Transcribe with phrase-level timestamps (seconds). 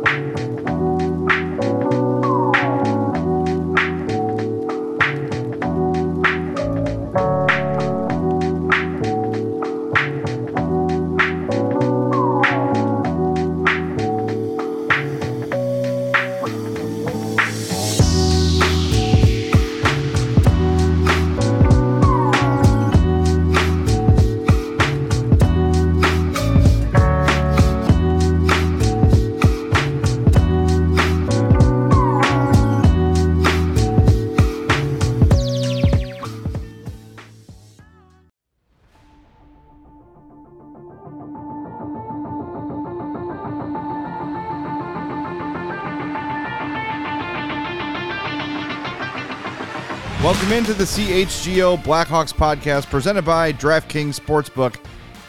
[0.00, 0.57] Chao.
[50.48, 54.76] Welcome into the CHGO Blackhawks podcast presented by DraftKings Sportsbook,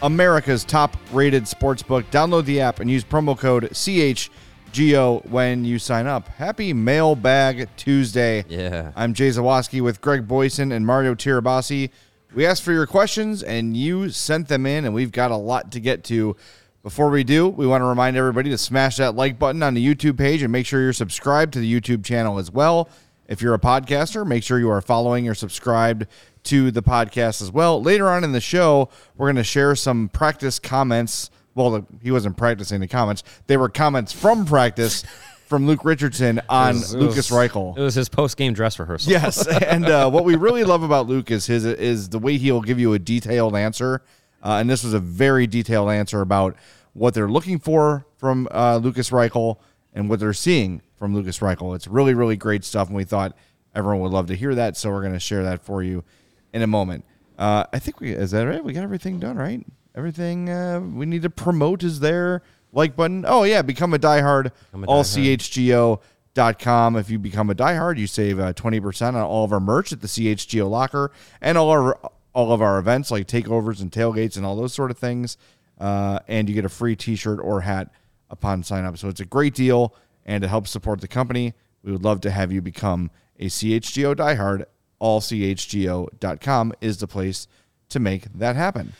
[0.00, 2.04] America's top rated sportsbook.
[2.04, 6.26] Download the app and use promo code CHGO when you sign up.
[6.28, 8.46] Happy Mailbag Tuesday.
[8.48, 8.92] Yeah.
[8.96, 11.90] I'm Jay Zawaski with Greg Boysen and Mario Tirabassi.
[12.34, 15.70] We asked for your questions and you sent them in, and we've got a lot
[15.72, 16.34] to get to.
[16.82, 19.86] Before we do, we want to remind everybody to smash that like button on the
[19.86, 22.88] YouTube page and make sure you're subscribed to the YouTube channel as well.
[23.30, 26.08] If you're a podcaster, make sure you are following or subscribed
[26.42, 27.80] to the podcast as well.
[27.80, 31.30] Later on in the show, we're going to share some practice comments.
[31.54, 35.04] Well, the, he wasn't practicing the comments, they were comments from practice
[35.46, 37.78] from Luke Richardson on was- Lucas Reichel.
[37.78, 39.12] It was his post game dress rehearsal.
[39.12, 42.62] Yes, and uh, what we really love about Luke is his is the way he'll
[42.62, 44.02] give you a detailed answer,
[44.42, 46.56] uh, and this was a very detailed answer about
[46.94, 49.58] what they're looking for from uh, Lucas Reichel
[49.94, 51.74] and what they're seeing from Lucas Reichel.
[51.74, 53.36] It's really really great stuff, and we thought
[53.74, 56.04] everyone would love to hear that, so we're going to share that for you
[56.52, 57.04] in a moment.
[57.38, 58.62] Uh, I think we is that right?
[58.62, 59.66] We got everything done, right?
[59.96, 62.42] Everything uh, we need to promote is there.
[62.72, 63.24] Like button.
[63.26, 64.52] Oh yeah, become a diehard.
[64.66, 67.00] Become a all diehard.
[67.00, 70.02] If you become a diehard, you save uh, 20% on all of our merch at
[70.02, 71.98] the CHGO locker and all our
[72.32, 75.36] all of our events like takeovers and tailgates and all those sort of things.
[75.80, 77.90] Uh, and you get a free t-shirt or hat
[78.28, 78.98] upon sign up.
[78.98, 79.94] So it's a great deal
[80.26, 81.54] and it helps support the company.
[81.82, 84.64] We would love to have you become a CHGO diehard.
[85.00, 87.46] Allchgo.com is the place
[87.88, 88.92] to make that happen.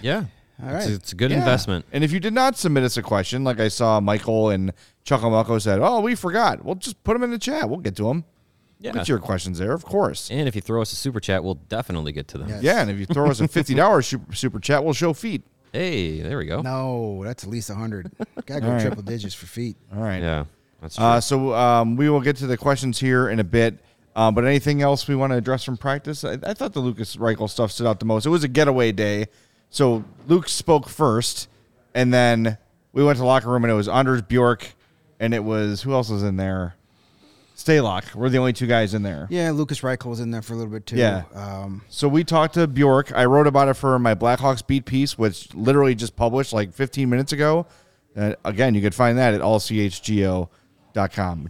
[0.00, 0.24] Yeah.
[0.62, 0.94] All It's, right.
[0.94, 1.38] it's a good Yeah.
[1.38, 1.84] investment.
[1.92, 4.72] And if you did not submit us a question, like I saw Michael and
[5.04, 7.68] Chuck Chucklemucko said, "Oh, we forgot." Well, just put them in the chat.
[7.68, 8.24] We'll get to them.
[8.78, 8.92] Yeah.
[8.92, 10.28] Get your questions there, of course.
[10.30, 12.48] And if you throw us a super chat, we'll definitely get to them.
[12.48, 12.62] Yes.
[12.62, 15.42] Yeah, and if you throw us a fifty dollars super, super chat, we'll show feet.
[15.72, 16.60] Hey, there we go.
[16.60, 18.10] No, that's at least hundred.
[18.46, 18.82] Gotta go All right.
[18.82, 19.76] triple digits for feet.
[19.94, 20.22] All right.
[20.22, 20.44] Yeah.
[20.82, 21.04] That's true.
[21.04, 23.78] Uh, so um, we will get to the questions here in a bit.
[24.14, 26.22] Uh, but anything else we want to address from practice?
[26.24, 28.26] I, I thought the Lucas Reichel stuff stood out the most.
[28.26, 29.26] It was a getaway day,
[29.70, 31.48] so Luke spoke first,
[31.94, 32.58] and then
[32.92, 34.74] we went to the locker room, and it was Anders Bjork,
[35.18, 36.74] and it was who else was in there?
[37.64, 38.14] Stalock.
[38.14, 39.26] We're the only two guys in there.
[39.30, 40.96] Yeah, Lucas Reichel was in there for a little bit too.
[40.96, 41.24] Yeah.
[41.34, 43.12] Um, So we talked to Bjork.
[43.14, 47.08] I wrote about it for my Blackhawks beat piece, which literally just published like 15
[47.08, 47.66] minutes ago.
[48.16, 50.48] Uh, again, you could find that at allchgo.com.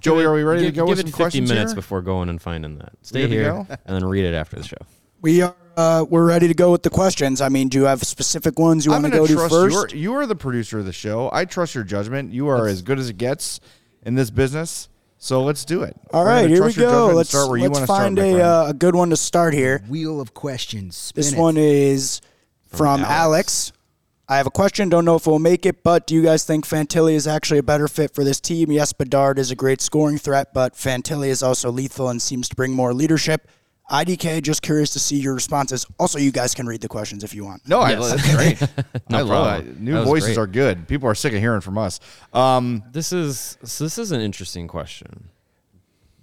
[0.01, 1.77] Joey, are we ready give, to go give with it some 50 questions minutes here?
[1.77, 2.93] before going and finding that.
[3.03, 4.77] Stay here and then read it after the show.
[5.21, 7.41] We are uh, we're ready to go with the questions.
[7.41, 9.95] I mean, do you have specific ones you want to go to to first?
[9.95, 10.01] you.
[10.01, 11.31] You are the producer of the show.
[11.33, 12.33] I trust your judgment.
[12.33, 13.59] You are as good as it gets
[14.05, 14.89] in this business.
[15.23, 15.97] So let's do it.
[16.13, 17.13] All We're right, here we go.
[17.15, 19.55] Let's start where you let's wanna start, find a uh, a good one to start
[19.55, 19.81] here.
[19.89, 20.97] wheel of questions.
[20.97, 21.39] Spin This it.
[21.39, 22.21] one is
[22.67, 23.09] from, Alex.
[23.09, 23.73] Alex.
[24.29, 24.89] I have a question.
[24.89, 27.63] Don't know if we'll make it, but do you guys think Fantilli is actually a
[27.63, 28.73] better fit for this team?
[28.73, 32.57] Yes, Bedard is a great scoring threat, but Fantilli is also lethal and seems to
[32.57, 33.49] bring more leadership.
[33.93, 35.87] IDK, just curious to see your responses.
[35.99, 37.69] Also, you guys can read the questions if you want.
[37.69, 38.11] No, I, Yes.
[38.11, 38.59] that's great.
[39.11, 39.29] No I love
[39.59, 39.69] problem.
[39.69, 39.81] it.
[39.81, 40.39] New voices great.
[40.39, 40.89] are good.
[40.89, 42.01] People are sick of hearing from us.
[42.33, 45.29] Um, This is so this is an interesting question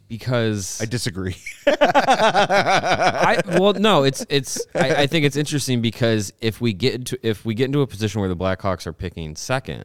[0.07, 1.35] because I disagree.
[1.67, 7.19] I well no it's it's I, I think it's interesting because if we get into
[7.21, 9.83] if we get into a position where the Blackhawks are picking second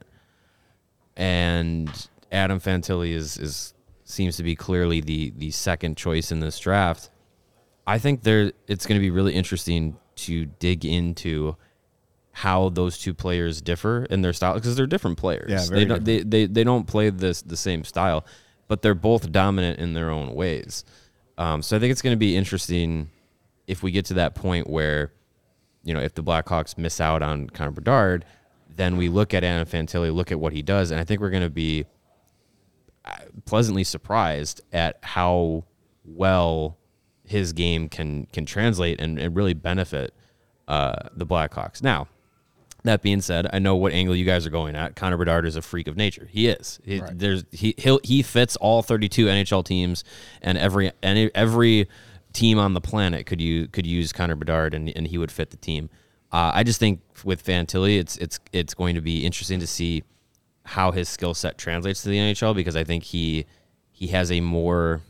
[1.15, 3.73] and Adam Fantilli is is
[4.03, 7.09] seems to be clearly the the second choice in this draft
[7.87, 11.55] I think there it's going to be really interesting to dig into
[12.31, 15.49] how those two players differ in their style because they're different players.
[15.49, 18.25] Yeah, they don't they, they they don't play this the same style,
[18.67, 20.83] but they're both dominant in their own ways.
[21.37, 23.09] Um, so I think it's going to be interesting
[23.67, 25.11] if we get to that point where,
[25.83, 28.25] you know, if the Blackhawks miss out on Connor Bedard,
[28.69, 31.29] then we look at Adam Fantilli, look at what he does, and I think we're
[31.29, 31.85] going to be
[33.05, 33.15] uh,
[33.45, 35.65] pleasantly surprised at how
[36.03, 36.77] well
[37.27, 40.13] his game can can translate and, and really benefit
[40.67, 41.81] uh, the Blackhawks.
[41.81, 42.07] Now,
[42.83, 44.95] that being said, I know what angle you guys are going at.
[44.95, 46.27] Connor Bedard is a freak of nature.
[46.31, 46.79] He is.
[46.83, 50.03] He, There's he he'll, he fits all 32 NHL teams,
[50.41, 51.87] and every any, every
[52.33, 55.49] team on the planet could you could use Connor Bedard, and, and he would fit
[55.49, 55.89] the team.
[56.31, 60.03] Uh, I just think with Fantilli, it's it's it's going to be interesting to see
[60.65, 63.45] how his skill set translates to the NHL because I think he
[63.91, 65.01] he has a more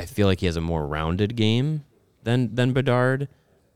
[0.00, 1.84] I feel like he has a more rounded game
[2.22, 3.28] than than Bedard.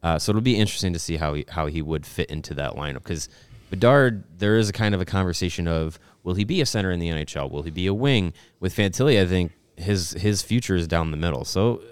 [0.03, 2.73] Uh, so it'll be interesting to see how he how he would fit into that
[2.73, 3.29] lineup because
[3.69, 6.99] Bedard, there is a kind of a conversation of will he be a center in
[6.99, 7.51] the NHL?
[7.51, 8.33] Will he be a wing?
[8.59, 11.45] With Fantilli, I think his his future is down the middle.
[11.45, 11.83] So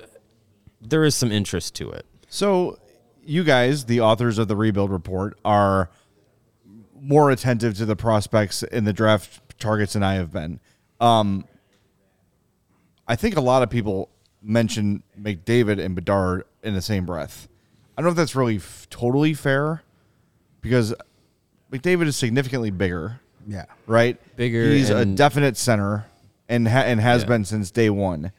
[0.81, 2.07] there is some interest to it.
[2.29, 2.79] So,
[3.23, 5.91] you guys, the authors of the rebuild report, are
[6.99, 10.59] more attentive to the prospects in the draft targets than I have been.
[11.01, 11.45] Um,
[13.07, 14.09] I think a lot of people
[14.43, 17.49] mention McDavid and Bedard in the same breath.
[17.97, 19.83] I don't know if that's really f- totally fair
[20.61, 20.95] because
[21.71, 23.67] McDavid is significantly bigger, Yeah.
[23.87, 24.19] right?
[24.37, 26.07] Bigger He's a and- definite center
[26.49, 27.29] and ha- and has Yeah.
[27.29, 28.33] been since day one.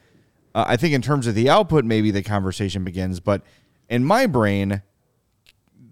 [0.54, 3.20] Uh, I think in terms of the output, maybe the conversation begins.
[3.20, 3.42] But
[3.88, 4.82] in my brain,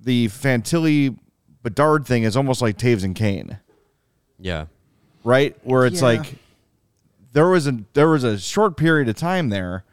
[0.03, 1.17] the Fantilli
[1.63, 3.59] Bedard thing is almost like Toews and Kane,
[4.39, 4.67] Yeah.
[5.25, 5.57] right?
[5.65, 6.09] Where it's Yeah.
[6.09, 6.35] like
[7.33, 9.85] there was a there was a short period of time there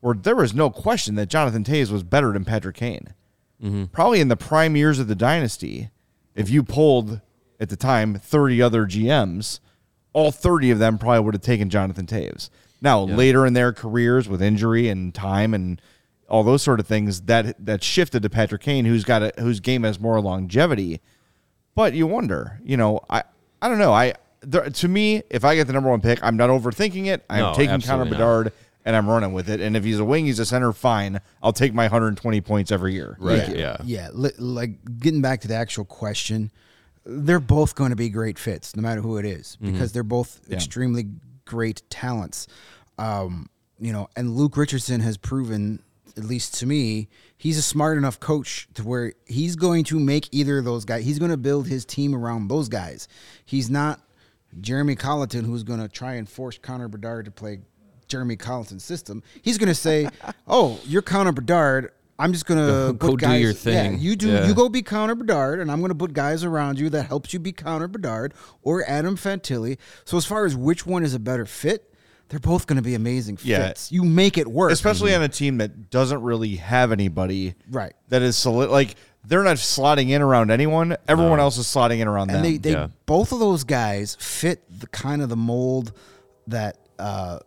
[0.00, 3.14] where there was no question that Jonathan Toews was better than Patrick Kane.
[3.92, 5.90] Probably in the prime years of the dynasty,
[6.36, 7.20] if you pulled
[7.58, 9.58] at the time 30 other GMs,
[10.12, 12.50] all 30 of them probably would have taken Jonathan Toews.
[12.80, 15.82] Now, later in their careers with injury and time and
[16.28, 19.58] all those sort of things, that that shifted to Patrick Kane, who's got a whose
[19.58, 21.00] game has more longevity.
[21.74, 23.24] But you wonder, you know, I
[23.60, 23.92] I don't know.
[23.92, 27.24] I there, to me, if I get the number one pick, I'm not overthinking it.
[27.28, 28.18] I'm No, taking Connor absolutely not.
[28.84, 29.60] Bedard and I'm running with it.
[29.60, 31.20] And if he's a wing, he's a center, fine.
[31.42, 33.16] I'll take my 120 points every year.
[33.20, 33.48] Right.
[33.48, 33.76] Yeah.
[33.84, 34.08] Yeah.
[34.14, 34.30] Yeah.
[34.38, 36.50] Like getting back to the actual question,
[37.04, 39.72] they're both going to be great fits, no matter who it is, Mm-hmm.
[39.72, 41.06] because they're both extremely
[41.44, 42.46] great talents.
[42.98, 43.48] Um,
[43.80, 45.82] you know, and Luke Richardson has proven,
[46.16, 50.28] at least to me, he's a smart enough coach to where he's going to make
[50.32, 51.04] either of those guys.
[51.04, 53.06] He's going to build his team around those guys.
[53.44, 54.00] He's not
[54.60, 57.60] Jeremy Colliton, who's going to try and force Connor Bedard to play
[58.08, 59.22] Jeremy Colliton's system.
[59.42, 60.08] He's going to say,
[60.48, 61.92] "Oh, you're Connor Bedard.
[62.18, 64.28] I'm just going to Go put do guys, your Yeah, thing." you do.
[64.28, 64.46] Yeah.
[64.48, 67.32] You go be Connor Bedard, and I'm going to put guys around you that helps
[67.32, 69.78] you be Connor Bedard or Adam Fantilli.
[70.04, 71.94] So as far as which one is a better fit,
[72.28, 73.68] they're both going to be amazing Yeah.
[73.68, 73.90] fits.
[73.92, 77.94] You make it work, Especially on a team that doesn't really have anybody Right.
[78.08, 78.68] that is solid.
[78.70, 80.96] Like they're not slotting in around anyone.
[81.06, 82.36] Everyone else is slotting in around them.
[82.36, 82.88] and they, they yeah.
[83.06, 85.92] both of those guys fit the kind of the mold
[86.48, 87.38] that uh,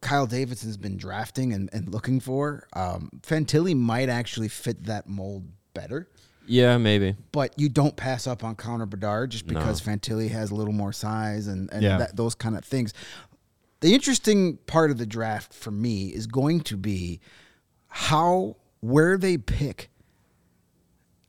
[0.00, 2.66] Kyle Davidson's been drafting and, and looking for.
[2.74, 6.08] Um, Fantilli might actually fit that mold better,
[6.46, 7.16] Yeah, maybe.
[7.32, 10.92] but you don't pass up on Connor Bedard just because Fantilli has a little more
[10.92, 11.98] size and, and Yeah.
[11.98, 12.94] that, those kind of things.
[13.80, 17.20] The interesting part of the draft for me is going to be
[17.88, 19.90] how where they pick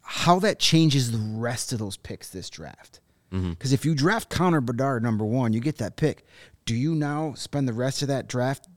[0.01, 2.99] how that changes the rest of those picks this draft.
[3.31, 6.25] Because if you draft Connor Bedard number one, you get that pick.
[6.69, 8.67] Do you now spend the rest of that draft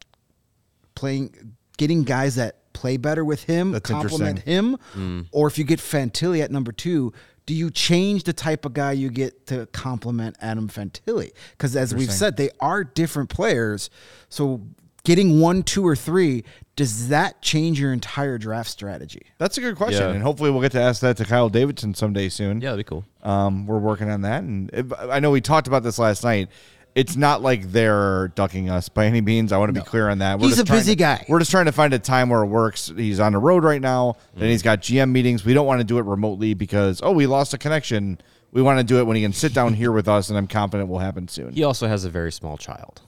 [0.94, 4.78] playing, getting guys that play better with him, That's complement interesting.
[4.94, 7.12] him, or if you get Fantilli at number two,
[7.44, 11.32] do you change the type of guy you get to complement Adam Fantilli?
[11.50, 13.90] Because as we've said, they are different players.
[14.30, 14.62] So
[15.04, 16.44] getting one, two, or three,
[16.76, 19.20] does that change your entire draft strategy?
[19.37, 20.14] That's a good question, Yeah.
[20.14, 22.62] and hopefully we'll get to ask that to Kyle Davidson someday soon.
[22.62, 23.04] Yeah, that'd be cool.
[23.22, 26.49] Um, we're working on that, and it- I know we talked about this last night.
[26.94, 29.50] It's not like they're ducking us by any means.
[29.52, 30.40] I want to be clear on that.
[30.40, 31.25] He's just a busy to- guy.
[31.28, 32.92] We're just trying to find a time where it works.
[32.94, 35.44] He's on the road right now, and he's got GM meetings.
[35.44, 38.18] We don't want to do it remotely because oh, we lost a connection.
[38.52, 40.46] We want to do it when he can sit down here with us, and I'm
[40.46, 41.52] confident will happen soon.
[41.52, 43.00] He also has a very small child.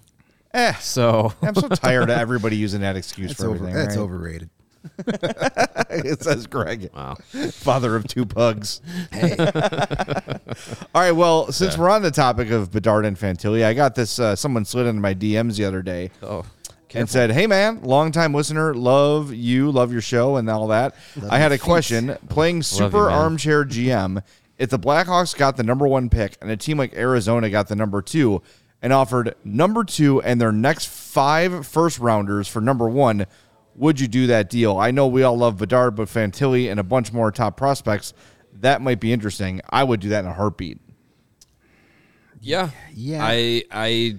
[0.55, 3.57] Eh, So I'm so tired of everybody using that excuse That's for over.
[3.57, 3.75] everything.
[3.75, 4.03] That's right?
[4.03, 4.51] overrated.
[5.07, 7.17] it says Greg, wow.
[7.53, 8.81] father of two pugs.
[9.13, 9.37] Hey.
[10.95, 11.13] All right.
[11.13, 14.19] Well, since we're on the topic of Bedard and Fantilli, I got this.
[14.19, 16.11] Uh, someone slid into my DMs the other day.
[16.23, 16.45] Oh.
[16.95, 20.95] and said, "Hey man, longtime listener, love you, love your show, and all that.
[21.29, 22.17] I had a question.
[22.29, 23.19] Playing super man.
[23.19, 24.23] armchair GM,
[24.59, 27.77] if the Blackhawks got the number one pick and a team like Arizona got the
[27.77, 28.43] number two
[28.81, 33.27] and offered number two and their next five first rounders for number one,
[33.77, 34.77] would you do that deal?
[34.79, 38.13] I know we all love Bedard, but Fantilli and a bunch more top prospects."
[38.61, 39.61] That might be interesting.
[39.69, 40.79] I would do that in a heartbeat.
[42.41, 42.71] Yeah.
[42.95, 43.21] Yeah.
[43.23, 44.17] I I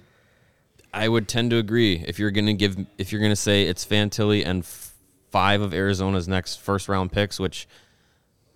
[0.93, 2.03] I would tend to agree.
[2.07, 4.93] If you're gonna give if you're gonna say it's Fantilli and f-
[5.31, 7.67] five of Arizona's next first round picks, which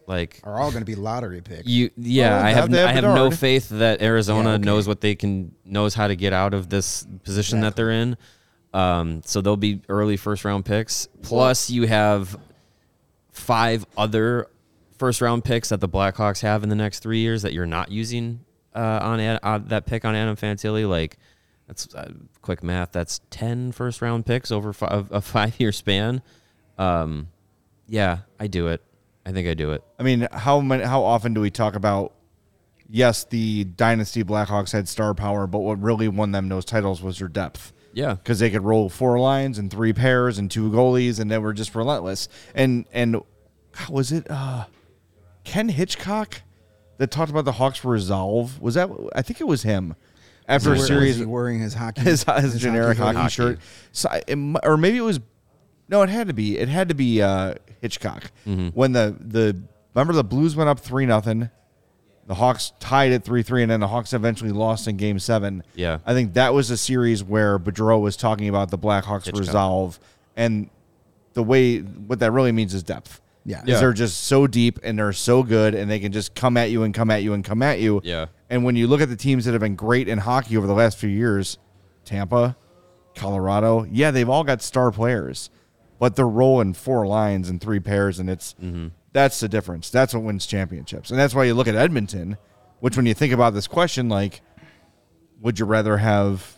[0.07, 1.67] like Are all going to be lottery picks.
[1.67, 4.63] you yeah, Well, I have have I have no faith that Arizona Yeah, okay.
[4.65, 8.17] knows what they can knows how to get out of this position that they're in.
[8.73, 11.07] Um, so they'll be early first round picks.
[11.21, 12.37] Plus, you have
[13.31, 14.47] five other
[14.97, 17.89] first round picks that the Blackhawks have in the next three years that you're not
[17.89, 18.41] using
[18.75, 20.87] uh, on, Ad, on that pick on Adam Fantilli.
[20.87, 21.17] Like
[21.67, 22.11] that's uh,
[22.41, 22.91] quick math.
[22.91, 26.21] That's 10 first round picks over fi- a five year span.
[26.77, 27.29] Um,
[27.87, 28.83] yeah, I do it.
[29.25, 29.83] I think I do it.
[29.97, 32.13] I mean, how many, how often do we talk about?
[32.91, 37.19] Yes, the dynasty Blackhawks had star power, but what really won them those titles was
[37.19, 37.71] their depth.
[37.93, 38.13] Yeah.
[38.15, 41.53] because they could roll four lines and three pairs and two goalies, and they were
[41.53, 42.27] just relentless.
[42.55, 43.17] And and
[43.73, 44.27] how was it?
[44.29, 44.65] Uh,
[45.43, 46.41] Ken Hitchcock
[46.97, 48.59] that talked about the Hawks' resolve.
[48.61, 48.89] Was that?
[49.15, 49.95] I think it was him.
[50.47, 53.29] After a Was he- series, he wearing his hockey, his, his his generic hockey, hoodie?
[53.29, 53.59] shirt.
[53.91, 55.19] So I- it or maybe it was
[55.87, 56.57] no, it had to be.
[56.57, 58.69] It had to be uh, Hitchcock Mm-hmm.
[58.69, 59.61] when the the
[59.93, 61.49] remember the Blues went up three nothing.
[62.29, 65.63] The Hawks tied at three three, and then the Hawks eventually lost in Game Seven.
[65.73, 65.97] Yeah.
[66.05, 69.39] I think that was a series where Boudreau was talking about the Blackhawks Hitchcock.
[69.39, 69.99] resolve
[70.37, 70.69] and
[71.33, 73.19] the way what that really means is depth.
[73.45, 73.63] Yeah.
[73.63, 73.79] Is Yeah.
[73.79, 76.83] they're just so deep and they're so good and they can just come at you
[76.83, 77.99] and come at you and come at you.
[78.03, 78.27] Yeah.
[78.47, 80.73] And when you look at the teams that have been great in hockey over the
[80.75, 81.57] last few years,
[82.05, 82.55] Tampa,
[83.15, 85.49] Colorado, yeah, they've all got star players,
[85.97, 88.89] but they're rolling four lines and three pairs, and it's mm-hmm.
[89.11, 89.89] That's the difference.
[89.89, 92.37] That's what wins championships, and that's why you look at Edmonton,
[92.79, 94.41] which when you think about this question, like,
[95.41, 96.57] would you rather have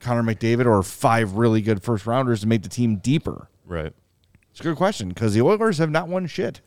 [0.00, 3.48] Connor McDavid or five really good first rounders to make the team deeper?
[3.64, 3.92] Right.
[4.50, 6.60] It's a good question because the Oilers have not won shit.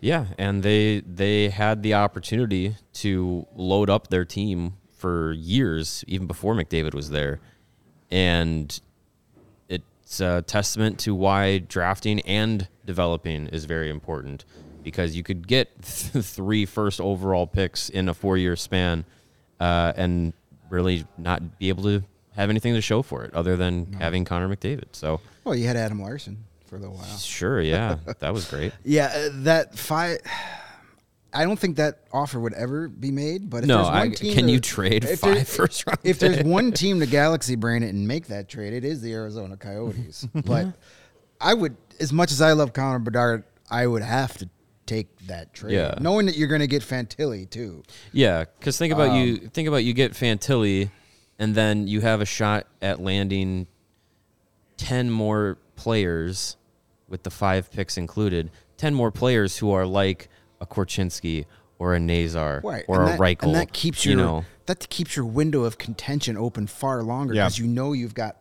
[0.00, 6.26] Yeah, and they they had the opportunity to load up their team for years, even
[6.26, 7.40] before McDavid was there,
[8.10, 8.80] and
[9.68, 14.44] it's a testament to why drafting and developing is very important
[14.82, 19.04] because you could get three first overall picks in a four year span,
[19.60, 20.32] uh, and
[20.70, 22.02] really not be able to
[22.34, 24.84] have anything to show for it other than having Connor McDavid.
[24.92, 27.04] So Well, you had Adam Larsson for a little while.
[27.18, 28.72] sure, yeah, that was great.
[28.84, 30.18] Yeah, uh, that five.
[31.34, 33.48] I don't think that offer would ever be made.
[33.48, 35.98] But if No, there's one I- team can to- you trade five there- first round
[36.04, 39.12] If there's one team the Galaxy brain it and make that trade, it is the
[39.14, 40.26] Arizona Coyotes.
[40.34, 40.66] but
[41.40, 44.48] I would, as much as I love Connor Bedard, I would have to
[44.86, 45.94] take that trade, Yeah.
[46.00, 47.82] knowing that you're going to get Fantilli too.
[48.12, 50.90] Yeah, because think about you Um, think about you get Fantilli,
[51.38, 53.66] and then you have a shot at landing
[54.76, 56.56] ten more players
[57.08, 58.50] with the five picks included.
[58.76, 60.28] Ten more players who are like
[60.60, 61.44] a Korchinski
[61.78, 63.42] or a Nazar Right, or and a that, Reichel.
[63.44, 67.44] and that keeps you know that keeps your window of contention open far longer Yeah.
[67.44, 68.36] because you know you've got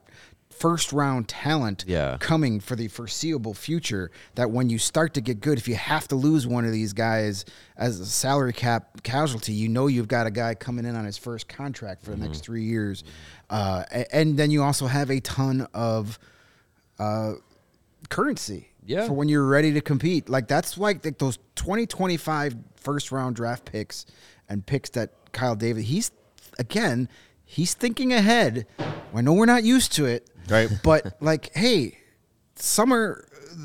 [0.61, 2.17] first round talent Yeah.
[2.19, 4.11] coming for the foreseeable future.
[4.35, 6.93] That when you start to get good, if you have to lose one of these
[6.93, 7.45] guys
[7.77, 11.17] as a salary cap casualty, you know you've got a guy coming in on his
[11.17, 12.25] first contract for the Mm-hmm.
[12.25, 13.03] next three years,
[13.49, 16.19] uh, and then you also have a ton of
[16.99, 17.33] uh,
[18.09, 18.67] currency.
[18.85, 19.05] Yeah.
[19.07, 20.27] For when you're ready to compete.
[20.27, 24.05] Like that's like the, those 2025 first round draft picks
[24.49, 26.11] and picks that Kyle David, he's
[26.57, 27.07] again,
[27.51, 28.65] he's thinking ahead.
[29.13, 30.29] I know we're not used to it.
[30.47, 30.69] Right.
[30.83, 31.97] But like, hey,
[32.55, 33.55] summer uh,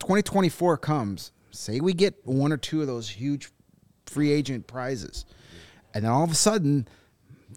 [0.00, 1.30] 2024 comes.
[1.52, 3.50] Say we get one or two of those huge
[4.06, 5.24] free agent prizes.
[5.94, 6.88] And then all of a sudden,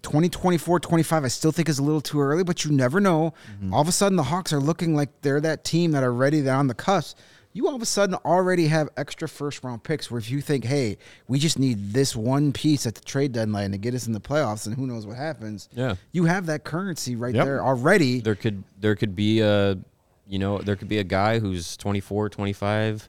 [0.02, 3.32] 2024, 25, I still think is a little too early, but you never know.
[3.72, 6.40] All of a sudden, the Hawks are looking like they're that team that are ready,
[6.40, 7.16] they're on the cusp.
[7.54, 10.10] You all of a sudden already have extra first round picks.
[10.10, 13.70] Where if you think, hey, we just need this one piece at the trade deadline
[13.70, 15.68] to get us in the playoffs, and who knows what happens.
[15.72, 15.94] Yeah.
[16.12, 17.44] you have that currency right Yep.
[17.46, 18.20] there already.
[18.20, 19.78] there could there could be a
[20.26, 23.08] you know there could be a guy who's 24 25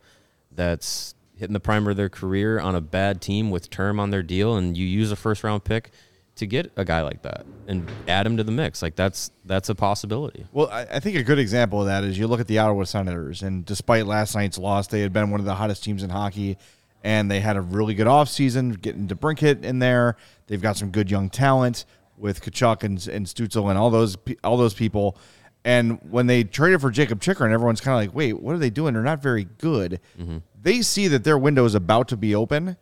[0.52, 4.24] that's hitting the prime of their career on a bad team with term on their
[4.24, 5.92] deal and you use a first round pick
[6.36, 9.70] to get a guy like that and add him to the mix like that's that's
[9.70, 12.48] a possibility Well, I, I think a good example of that is you look at
[12.48, 15.84] the Ottawa Senators, and despite last night's loss, they had been one of the hottest
[15.84, 16.58] teams in hockey,
[17.04, 20.18] and they had a really good offseason, getting DeBrincat in there.
[20.48, 21.86] They've got some good young talent
[22.18, 25.18] with Tkachuk and, and Stützle and all those all those people.
[25.64, 28.70] And when they traded for Jacob Chychrun, everyone's kind of like, wait, what are they
[28.70, 28.94] doing?
[28.94, 30.00] They're not very good.
[30.20, 30.38] Mm-hmm.
[30.62, 32.78] They see that their window is about to be open,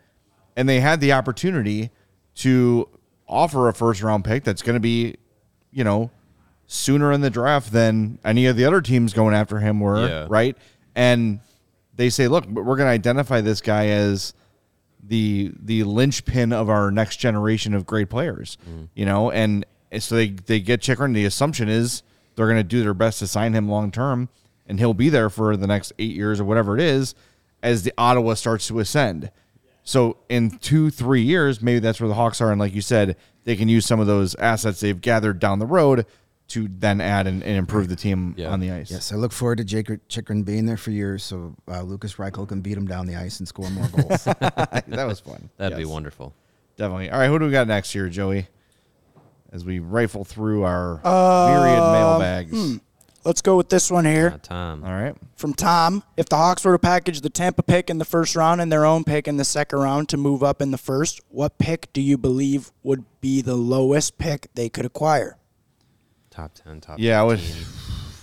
[0.57, 1.91] and they had the opportunity
[2.35, 2.89] to
[3.33, 5.15] offer a first round pick that's going to be,
[5.71, 6.11] you know,
[6.67, 10.27] sooner in the draft than any of the other teams going after him were, Yeah.
[10.29, 10.55] right?
[10.95, 11.39] And
[11.95, 14.33] they say, look, we're going to identify this guy as
[15.05, 18.87] the the linchpin of our next generation of great players, mm.
[18.93, 19.65] you know, and
[19.99, 21.13] so they they get Chychrun.
[21.13, 22.03] The assumption is
[22.35, 24.29] they're going to do their best to sign him long term,
[24.65, 27.15] and he'll be there for the next eight years or whatever it is,
[27.61, 29.29] as the Ottawa starts to ascend.
[29.83, 33.17] So in two, three years, maybe that's where the Hawks are, and like you said,
[33.43, 36.05] they can use some of those assets they've gathered down the road
[36.49, 38.49] to then add and, and improve the team Yeah.
[38.51, 38.91] on the ice.
[38.91, 42.47] Yes, I look forward to Jake Chychrun being there for years, so uh, Lucas Reichel
[42.47, 44.23] can beat him down the ice and score more goals.
[44.25, 45.49] that was fun.
[45.57, 46.33] that'd be wonderful
[46.75, 47.11] Definitely.
[47.11, 48.47] All right, who do we got next here, Joey?
[49.51, 52.79] As we rifle through our myriad mailbags.
[53.25, 55.15] Let's go with this one here tom All right.
[55.35, 56.03] from Tom.
[56.17, 58.85] If the Hawks were to package the Tampa pick in the first round and their
[58.85, 62.01] own pick in the second round to move up in the first, what pick do
[62.01, 65.37] you believe would be the lowest pick they could acquire?
[66.29, 67.39] top 10 top Yeah, I would.
[67.39, 67.65] 15.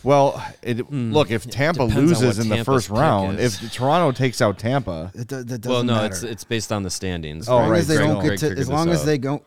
[0.03, 1.13] Well, it, hmm.
[1.13, 3.63] look, if Tampa loses what in the Tampa's first round, is.
[3.63, 6.07] if Toronto takes out Tampa, it, do- that doesn't well no matter.
[6.07, 8.51] it's it's based on the standings Oh, as long right, as they don't get to,
[8.51, 9.07] as long as out.
[9.07, 9.43] they go,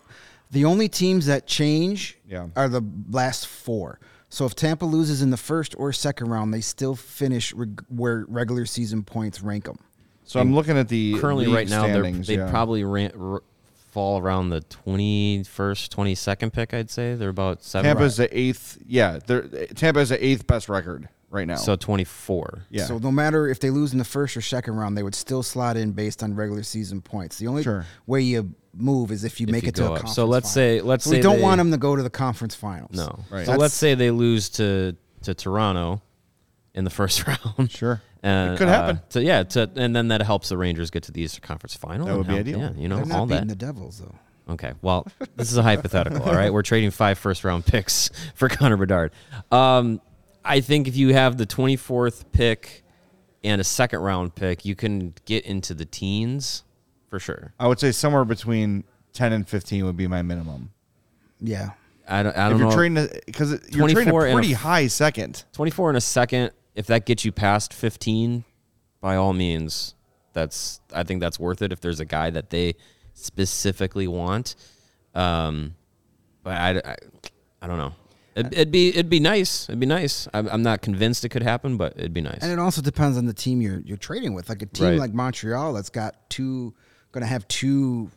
[0.52, 2.48] the only teams that change Yeah.
[2.56, 4.00] are the last four.
[4.34, 8.26] So if Tampa loses in the first or second round, they still finish reg- where
[8.28, 9.78] regular season points rank them.
[10.24, 12.50] so I'm looking at the currently right now they're, yeah.
[12.50, 13.44] probably ran, r-
[13.92, 18.80] fall around the 21st 22nd pick i'd say they're about seven Tampa's the eighth.
[18.88, 21.56] Yeah, they're, Tampa's the eighth best record right now.
[21.56, 24.98] so 24 yeah, So no matter if they lose in the first or second round,
[24.98, 27.38] they would still slot in based on regular season points.
[27.40, 27.86] The only Sure.
[28.06, 29.96] way you move is if you If make you it to go a up.
[29.98, 30.80] conference So let's final.
[30.80, 32.92] say- let's So we don't they- want them to go to the conference finals.
[32.96, 33.08] No.
[33.30, 33.46] Right.
[33.46, 36.02] So That's- let's say they lose to to Toronto
[36.74, 37.72] in the first round.
[37.72, 38.02] Sure.
[38.22, 38.98] And, It could happen.
[38.98, 41.76] Uh, to, yeah, to, and then that helps the Rangers get to the Eastern Conference
[41.76, 42.06] Final.
[42.06, 42.60] That and would be ideal.
[42.60, 43.60] Yeah, you know They're not all beating that.
[43.60, 44.16] the Devils though.
[44.54, 45.06] Okay, well,
[45.38, 46.22] this is a hypothetical.
[46.24, 49.12] All right, we're trading five first round picks for Connor Bedard.
[49.52, 50.02] Um,
[50.46, 52.84] I think if you have the twenty fourth pick
[53.44, 56.64] and a second round pick, you can get into the teens
[57.10, 57.54] for sure.
[57.60, 60.72] I would say somewhere between ten and fifteen would be my minimum.
[61.40, 61.72] Yeah.
[62.08, 62.76] I don't, I don't if you're know.
[62.76, 65.46] trading, because you're trading a and a pretty high second.
[65.54, 68.44] 24 in a second if that gets you past 15
[69.02, 69.96] by all means
[70.34, 72.76] that's i think that's worth it if there's a guy that they
[73.14, 74.56] specifically want
[75.14, 75.76] um
[76.44, 76.96] but i i,
[77.62, 77.94] I don't know
[78.36, 81.44] It'd, it'd be it'd be nice it'd be nice I'm, I'm not convinced it could
[81.44, 84.34] happen but it'd be nice And it also depends on the team you're you're trading
[84.34, 84.50] with.
[84.50, 85.00] Like a team Right.
[85.00, 86.74] like Montreal that's got two
[87.12, 88.10] going to have two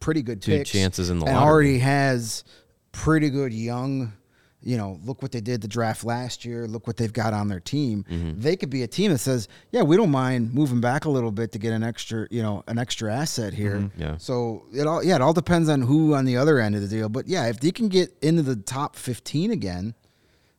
[0.00, 1.50] pretty good Two picks chances in the and lottery.
[1.50, 2.42] already has
[2.92, 4.12] pretty good young.
[4.62, 6.66] You know, look what they did the draft last year.
[6.66, 8.04] Look what they've got on their team.
[8.10, 8.40] Mm-hmm.
[8.40, 11.30] They could be a team that says, "Yeah, we don't mind moving back a little
[11.30, 14.00] bit to get an extra, you know, an extra asset here." Mm-hmm.
[14.00, 14.16] Yeah.
[14.18, 16.88] So it all, yeah, it all depends on who on the other end of the
[16.88, 17.08] deal.
[17.08, 19.94] But yeah, if they can get into the top fifteen again,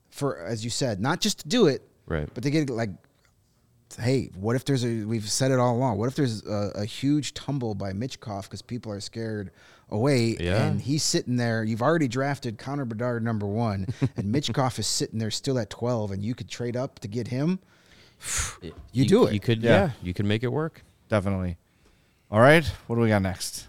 [0.09, 2.27] for as you said, not just to do it, Right.
[2.33, 2.89] But to get like,
[3.99, 5.03] hey, what if there's a?
[5.05, 5.97] We've said it all along.
[5.97, 9.51] What if there's a, a huge tumble by Michkov because people are scared
[9.89, 10.63] away, Yeah.
[10.63, 11.63] and he's sitting there.
[11.63, 16.11] You've already drafted Connor Bedard number one, and Michkov is sitting there still at twelve,
[16.11, 17.59] and you could trade up to get him.
[18.93, 19.33] You, do it.
[19.33, 19.71] you could Yeah.
[19.71, 19.89] yeah.
[20.03, 21.57] you could make it work Definitely.
[22.29, 22.63] All right.
[22.87, 23.67] What do we got next?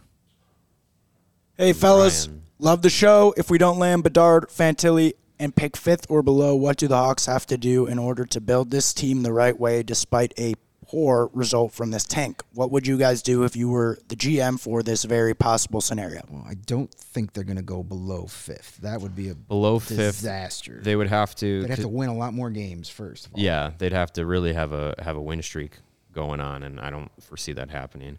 [1.57, 2.43] Hey, fellas, Ryan.
[2.59, 3.35] love the show.
[3.37, 7.27] If we don't land Bedard, Fantilli, and pick fifth or below, what do the Hawks
[7.27, 10.55] have to do in order to build this team the right way despite a
[10.87, 12.43] poor result from this tank?
[12.55, 16.21] What would you guys do if you were the GM for this very possible scenario?
[16.31, 18.79] Well, I don't think they're going to go below fifth.
[18.83, 20.81] That would be a below fifth disaster.
[20.81, 23.27] they would have to They'd have to win a lot more games first.
[23.27, 23.41] Of all.
[23.41, 25.79] Yeah, they'd have to really have a have a win streak
[26.13, 28.19] going on, and I don't foresee that happening.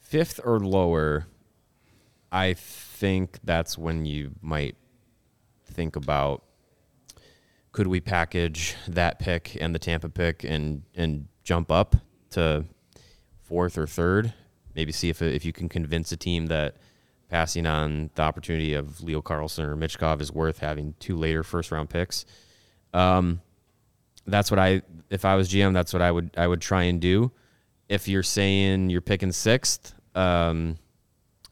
[0.00, 1.28] Fifth or lower,
[2.32, 4.74] I think that's when you might
[5.70, 6.44] think about
[7.72, 11.96] could we package that pick and the Tampa pick and and jump up
[12.30, 12.64] to
[13.42, 14.32] fourth or third.
[14.74, 16.76] Maybe see if if you can convince a team that
[17.28, 21.70] passing on the opportunity of Leo Carlsson or Michkov is worth having two later first
[21.70, 22.24] round picks.
[22.92, 23.40] Um,
[24.26, 27.00] that's what I if I was GM, that's what I would I would try and
[27.00, 27.32] do.
[27.88, 30.76] If you're saying you're picking sixth, um,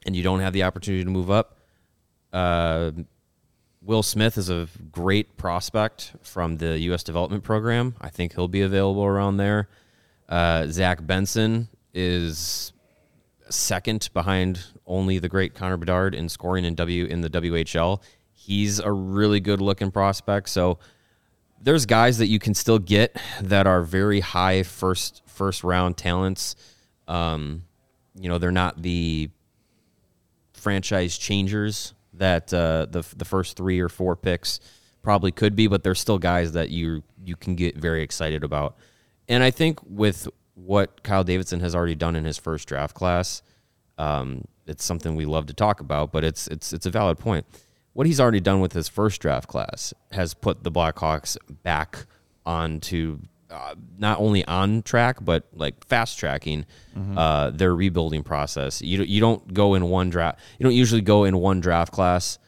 [0.07, 1.59] and you don't have the opportunity to move up,
[2.33, 2.93] uh,
[3.89, 7.03] Will Smith is a great prospect from the U.S.
[7.03, 7.95] development program.
[8.03, 9.67] I think he'll be available around there.
[10.29, 12.75] Uh, Zach Benson is
[13.49, 18.03] second behind only the great Connor Bedard in scoring in W in the WHL.
[18.35, 20.51] He's a really good looking prospect.
[20.51, 20.79] So
[21.59, 26.57] there's guys that you can still get that are very high first first round talents.
[27.09, 27.63] Um,
[28.21, 29.31] you know, they're not the
[30.53, 34.61] franchise changers that uh, the the first three or four picks
[35.03, 38.77] probably could be, but they're still guys that you you can get very excited about.
[39.29, 43.43] And I think with what Kyle Davidson has already done in his first draft class,
[43.97, 46.13] um, it's something we love to talk about.
[46.13, 47.47] But it's it's it's a valid point.
[47.93, 52.07] What he's already done with his first draft class has put the Blackhawks back
[52.47, 53.19] onto
[53.51, 56.67] uh, not only on track but like fast tracking
[57.17, 58.83] uh, their rebuilding process.
[58.83, 60.41] You you don't go in one draft.
[60.59, 62.39] You don't usually go in one draft class,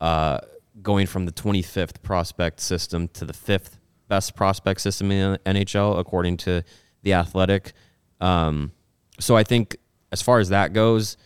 [0.00, 0.38] uh,
[0.80, 5.98] going from the 25th prospect system to the fifth best prospect system in the NHL
[5.98, 6.64] according to
[7.02, 7.72] the Athletic.
[8.20, 8.72] Um,
[9.20, 9.76] so I think
[10.10, 11.16] as far as that goes,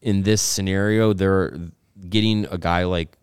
[0.00, 1.58] in this scenario, they're
[2.08, 3.16] getting a guy like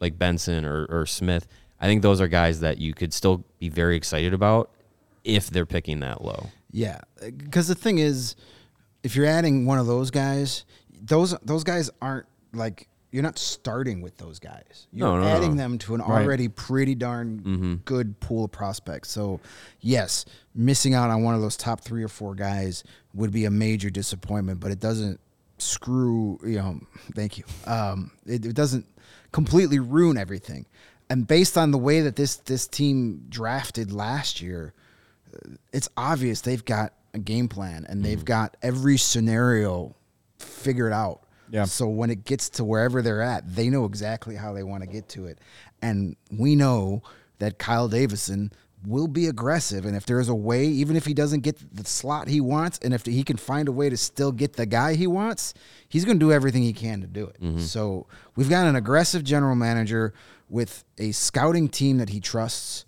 [0.00, 1.46] like Benson or, or Smith.
[1.80, 4.70] I think those are guys that you could still be very excited about
[5.24, 6.48] if they're picking that low.
[6.72, 7.00] Yeah,
[7.36, 8.36] because the thing is,
[9.02, 10.64] if you're adding one of those guys,
[11.02, 14.86] those those guys aren't like you're not starting with those guys.
[14.92, 15.62] You're No, no, adding no.
[15.62, 19.10] them to an already pretty darn good pool of prospects.
[19.10, 19.40] So,
[19.80, 23.50] yes, missing out on one of those top three or four guys would be a
[23.50, 24.60] major disappointment.
[24.60, 25.18] But it doesn't
[25.58, 26.38] screw.
[26.44, 26.80] You know,
[27.16, 27.44] thank you.
[27.66, 28.86] Um, it, it doesn't
[29.32, 30.66] completely ruin everything.
[31.10, 34.72] And based on the way that this this team drafted last year,
[35.72, 38.24] it's obvious they've got a game plan and they've mm-hmm.
[38.24, 39.96] got every scenario
[40.38, 41.24] figured out.
[41.50, 41.64] Yeah.
[41.64, 44.88] So when it gets to wherever they're at, they know exactly how they want to
[44.88, 45.38] get to it.
[45.82, 47.02] And we know
[47.40, 48.52] that Kyle Davidson
[48.86, 49.84] will be aggressive.
[49.84, 52.94] And if there's a way, even if he doesn't get the slot he wants, and
[52.94, 55.54] if he can find a way to still get the guy he wants,
[55.88, 57.40] he's going to do everything he can to do it.
[57.42, 57.60] Mm-hmm.
[57.60, 60.14] So we've got an aggressive general manager
[60.50, 62.84] with a scouting team that he trusts,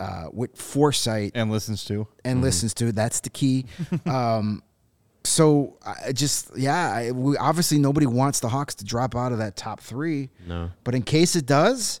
[0.00, 2.06] uh, with foresight and listens to.
[2.24, 2.92] and listens to.
[2.92, 3.66] That's the key.
[4.06, 4.62] um,
[5.24, 9.38] so I just yeah, I, we, obviously nobody wants the Hawks to drop out of
[9.38, 10.30] that top three.
[10.46, 10.70] No.
[10.84, 12.00] but in case it does,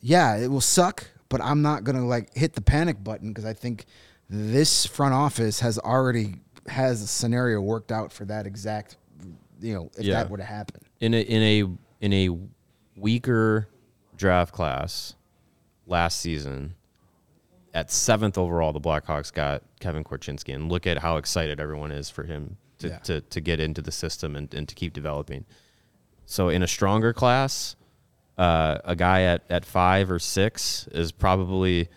[0.00, 1.06] yeah, it will suck.
[1.28, 3.84] But I'm not gonna like hit the panic button because I think
[4.30, 8.96] this front office has already has a scenario worked out for that exact.
[9.60, 10.14] You know, if Yeah.
[10.14, 10.80] that were to happen.
[11.00, 12.38] in a in a in a
[12.96, 13.68] weaker
[14.22, 15.14] draft class
[15.86, 16.74] last season
[17.74, 22.08] at seventh overall the blackhawks got kevin korchinski and look at how excited everyone is
[22.08, 22.98] for him to, Yeah.
[22.98, 25.44] to, to get into the system and, and to keep developing.
[26.24, 27.74] So in a stronger class
[28.38, 31.88] uh, a guy at, at five or six is probably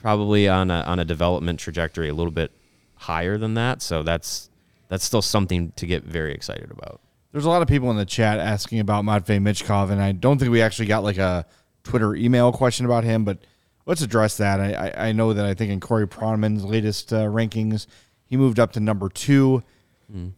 [0.00, 2.50] probably on a, on a development trajectory a little bit
[2.94, 3.82] higher than that.
[3.82, 4.50] So that's
[4.88, 7.00] that's still something to get very excited about.
[7.32, 10.38] There's a lot of people in the chat asking about Matvey Michkov, and I don't
[10.38, 11.46] think we actually got like a
[11.84, 13.38] Twitter email question about him, but
[13.86, 14.60] let's address that.
[14.60, 17.86] I, I, I know that I think in Corey Pronman's latest uh, rankings,
[18.26, 19.62] he moved up to number two.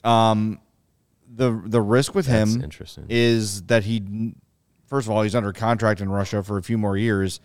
[0.04, 0.60] Um,
[1.36, 2.60] the the risk with That's him
[3.08, 4.34] is that he,
[4.86, 7.40] first of all, he's under contract in Russia for a few more years,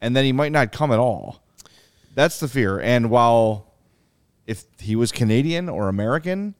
[0.00, 1.42] and then he might not come at all.
[2.14, 2.78] That's the fear.
[2.80, 3.72] And while
[4.46, 6.54] if he was Canadian or American,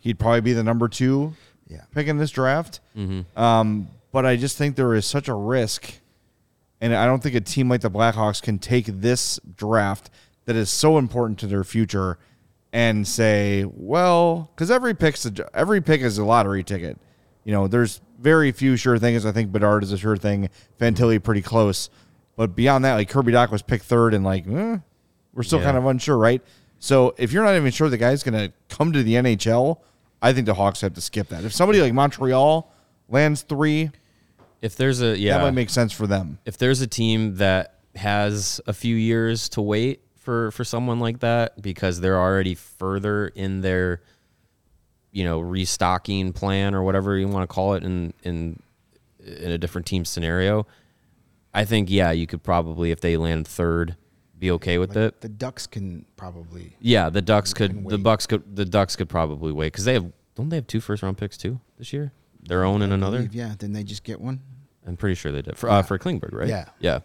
[0.00, 1.34] he'd probably be the number two
[1.68, 1.82] Yeah.
[1.94, 2.80] pick in this draft.
[3.36, 5.92] Um, but I just think there is such a risk,
[6.80, 10.10] and I don't think a team like the Blackhawks can take this draft
[10.46, 12.18] that is so important to their future
[12.72, 16.98] and say, well, because every pick's a, every pick is a lottery ticket.
[17.44, 19.24] You know, there's very few sure things.
[19.24, 20.48] I think Bedard is a sure thing.
[20.80, 21.88] Fantilli pretty close,
[22.36, 24.78] but beyond that, like Kirby Dach was picked third, and like eh,
[25.34, 25.66] we're still Yeah.
[25.66, 26.42] kind of unsure, right?
[26.80, 29.78] So if you're not even sure the guy's going to come to the NHL,
[30.20, 31.44] I think the Hawks have to skip that.
[31.44, 32.70] If somebody like Montreal
[33.08, 33.90] lands three,
[34.62, 36.38] if there's a yeah that might make sense for them.
[36.44, 41.20] if there's a team that has a few years to wait for for someone like
[41.20, 44.02] that because they're already further in their
[45.12, 48.60] you know restocking plan or whatever you want to call it in in
[49.24, 50.66] in a different team scenario
[51.52, 53.96] i think yeah you could probably if they land third
[54.44, 55.20] be okay with it.
[55.20, 56.76] The Ducks can probably.
[56.80, 57.98] Yeah, the Ducks could the.
[57.98, 61.02] Bucks could the Ducks could probably wait because they have don't they have two first
[61.02, 62.12] round picks too this year?
[62.48, 63.18] Their own and another.
[63.18, 64.40] believe, yeah, didn't they just get one?
[64.86, 66.48] I'm pretty sure they did for uh, for Klingberg, right?
[66.48, 66.66] Yeah.
[66.78, 66.98] yeah.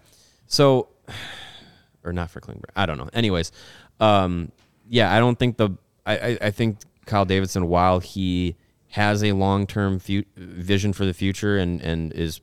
[0.47, 0.89] So,
[2.03, 2.69] or not for Klingberg.
[2.75, 3.09] I don't know.
[3.13, 3.51] Anyways,
[3.99, 4.51] um,
[4.89, 5.71] yeah, I don't think the
[6.05, 8.55] I, I, I think Kyle Davidson, while he
[8.89, 12.41] has a long term fu- vision for the future and and is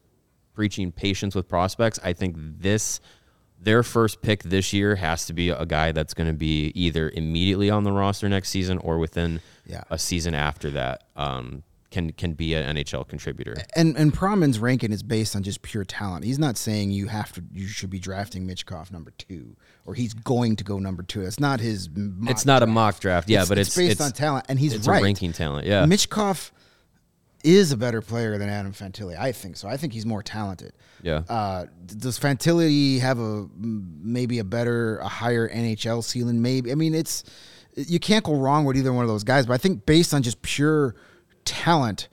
[0.55, 3.01] preaching patience with prospects, I think this
[3.61, 7.11] their first pick this year has to be a guy that's going to be either
[7.11, 9.83] immediately on the roster next season or within Yeah.
[9.91, 11.05] a season after that.
[11.17, 13.55] Um, can can be an NHL contributor.
[13.75, 16.25] And and Pronman's ranking is based on just pure talent.
[16.25, 20.13] He's not saying you have to you should be drafting Michkov number two or he's
[20.13, 21.23] going to go number two.
[21.23, 21.89] It's not his.
[21.95, 24.75] Mock It's not a mock draft, yeah, but it's based it's- on talent, and he's
[24.75, 25.01] it's right.
[25.01, 25.67] a ranking talent.
[25.67, 26.51] Yeah, Michkov
[27.45, 29.17] is a better player than Adam Fantilli.
[29.17, 29.69] I think so.
[29.69, 30.73] I think he's more talented.
[31.03, 31.23] Yeah.
[31.29, 36.43] Uh, does Fantilli have a maybe a better, a higher NHL ceiling?
[36.43, 36.73] Maybe.
[36.73, 37.23] I mean, it's
[37.77, 39.47] you can't go wrong with either one of those guys.
[39.47, 40.97] But I think based on just pure
[41.47, 42.09] talent,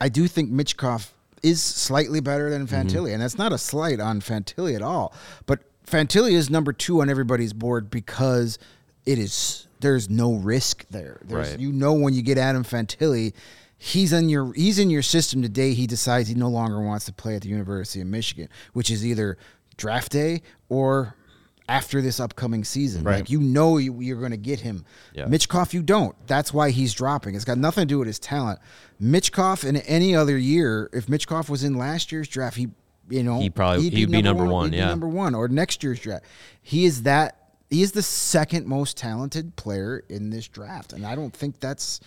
[0.00, 1.10] I do think Michkov
[1.42, 2.88] is slightly better than Mm-hmm.
[2.88, 5.12] Fantilli, and that's not a slight on Fantilli at all.
[5.46, 8.58] But Fantilli is number two on everybody's board because
[9.04, 11.20] it is there's no risk there.
[11.24, 11.60] There's, Right.
[11.60, 13.32] You know when you get Adam Fantilli,
[13.78, 15.74] he's in your he's in your system today.
[15.74, 19.04] He decides he no longer wants to play at the University of Michigan, which is
[19.06, 19.36] either
[19.76, 21.14] draft day or
[21.68, 23.02] after this upcoming season.
[23.04, 24.84] Like you know you, you're going to get him.
[25.12, 25.24] Yeah.
[25.26, 26.14] Michkov, you don't.
[26.26, 27.34] That's why he's dropping.
[27.34, 28.60] It's got nothing to do with his talent.
[29.02, 32.68] Michkov in any other year, if Michkov was in last year's draft, he
[33.08, 34.86] you know He probably- he'd be number one, he'd be yeah.
[34.88, 36.24] number one or next year's draft.
[36.62, 37.36] He is that.
[37.68, 41.98] He is the second most talented player in this draft, and I don't think that's,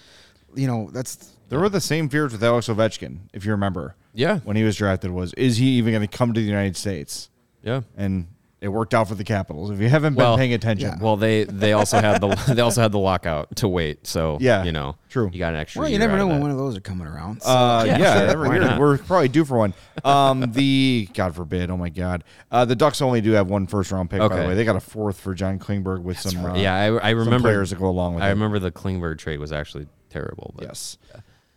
[0.56, 3.96] you know, that's There were the same fears with Alex Ovechkin, if you remember.
[4.14, 4.40] Yeah.
[4.46, 7.30] When he was drafted, was is he even going to come to the United States?
[7.62, 7.82] yeah.
[7.98, 8.28] And
[8.62, 9.72] it worked out for the Capitals.
[9.72, 12.82] If you haven't been Well, paying attention, Well, they they also had the they also
[12.82, 14.06] had the lockout to wait.
[14.06, 15.30] So Yeah, you know, true.
[15.32, 15.80] You got an extra.
[15.82, 16.42] well, you year never out know of when that.
[16.44, 17.42] one of those are coming around.
[17.42, 18.28] So- Uh, Yeah, yeah, sure.
[18.30, 18.64] every Why year.
[18.66, 18.80] not?
[18.80, 19.74] we're probably due for one.
[20.04, 23.92] Um, the God forbid, oh my God, uh, the Ducks only do have one first
[23.92, 24.20] round pick.
[24.20, 24.42] By Okay.
[24.42, 26.44] the way, they got a fourth for John Klingberg with some.
[26.46, 28.32] Uh, yeah, I, I some remember players that go along with I it.
[28.32, 30.54] remember the Klingberg trade was actually terrible.
[30.58, 30.98] But Yes.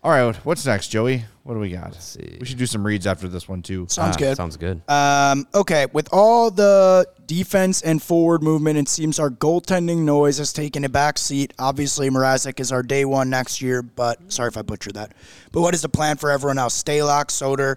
[0.04, 1.24] All right, what's next, Joey?
[1.44, 1.94] What do we got?
[2.02, 2.38] see.
[2.40, 3.86] We should do some reads after this one too.
[3.88, 4.36] Sounds Ah, good.
[4.36, 4.82] Sounds good.
[4.90, 10.52] Um, okay, with all the defense and forward movement, it seems our goaltending noise has
[10.52, 11.52] taken a back seat.
[11.56, 15.12] Obviously, Mrazek is our day one next year, but sorry if I butchered that.
[15.52, 16.80] But what is the plan for everyone else?
[16.82, 17.76] Stalock, Soder.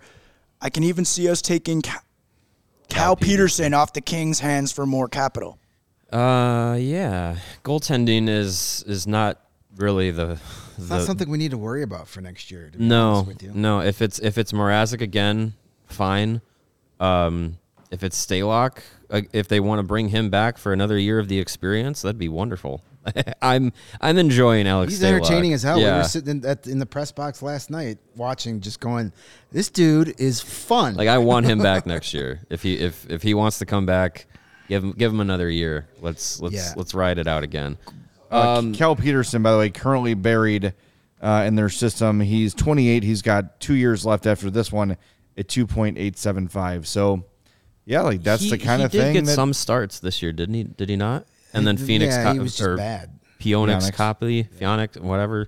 [0.61, 2.01] I can even see us taking Cal,
[2.89, 5.59] Cal Petersen off the Kings' hands for more capital.
[6.11, 9.41] Uh, yeah, goaltending is is not
[9.75, 10.39] really the
[10.77, 12.69] it's the not something we need to worry about for next year.
[12.71, 13.81] To be no no.
[13.81, 15.53] If it's if it's Mrazek again,
[15.87, 16.41] fine.
[16.99, 17.57] Um,
[17.91, 21.27] if it's Stalock, uh, if they want to bring him back for another year of
[21.27, 22.81] the experience, that'd be wonderful.
[23.41, 24.93] I'm I'm enjoying Alex.
[24.93, 25.17] He's Stalock.
[25.17, 25.77] entertaining as hell.
[25.77, 29.11] We were sitting in, at, in the press box last night watching, just going,
[29.51, 32.41] "This dude is fun." Like I want him back next year.
[32.49, 34.25] If he if if he wants to come back,
[34.67, 35.87] give him give him another year.
[36.01, 36.73] Let's let's Yeah.
[36.75, 37.77] let's ride it out again.
[38.35, 40.73] Uh, Um, Cal Petersen, by the way, currently buried
[41.21, 42.19] uh, in their system.
[42.19, 43.03] He's 28.
[43.03, 44.97] He's got two years left after this one
[45.37, 46.85] at 2.875.
[46.85, 47.23] So,
[47.85, 50.21] yeah, like that's he, the kind he of did thing get that some starts this
[50.21, 50.63] year, didn't he?
[50.63, 51.25] Did he not?
[51.53, 53.19] And then Phoenix, yeah, he co- was just or bad.
[53.39, 53.91] Pionix, Phoenix.
[53.91, 55.47] Copley, Phoenix, whatever,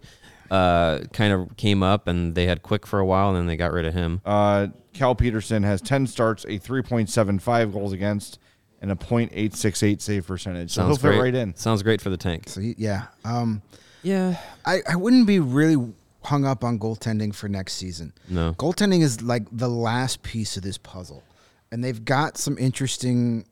[0.52, 3.58] uh, kind of came up, and they had Quick for a while, and then they
[3.58, 4.22] got rid of him.
[4.26, 8.40] uh, Cal Petersen has 10 starts, a 3.75 goals against,
[8.82, 10.72] and a .868 save percentage.
[10.72, 11.20] So he'll Sounds fit great.
[11.22, 11.56] right in.
[11.56, 12.50] Sounds great for the tank.
[12.50, 13.62] so he, yeah, um,
[14.04, 14.38] Yeah.
[14.66, 18.14] I, I wouldn't be really hung up on goaltending for next season.
[18.30, 18.54] No.
[18.54, 21.24] Goaltending is like the last piece of this puzzle.
[21.72, 23.46] And they've got some interesting,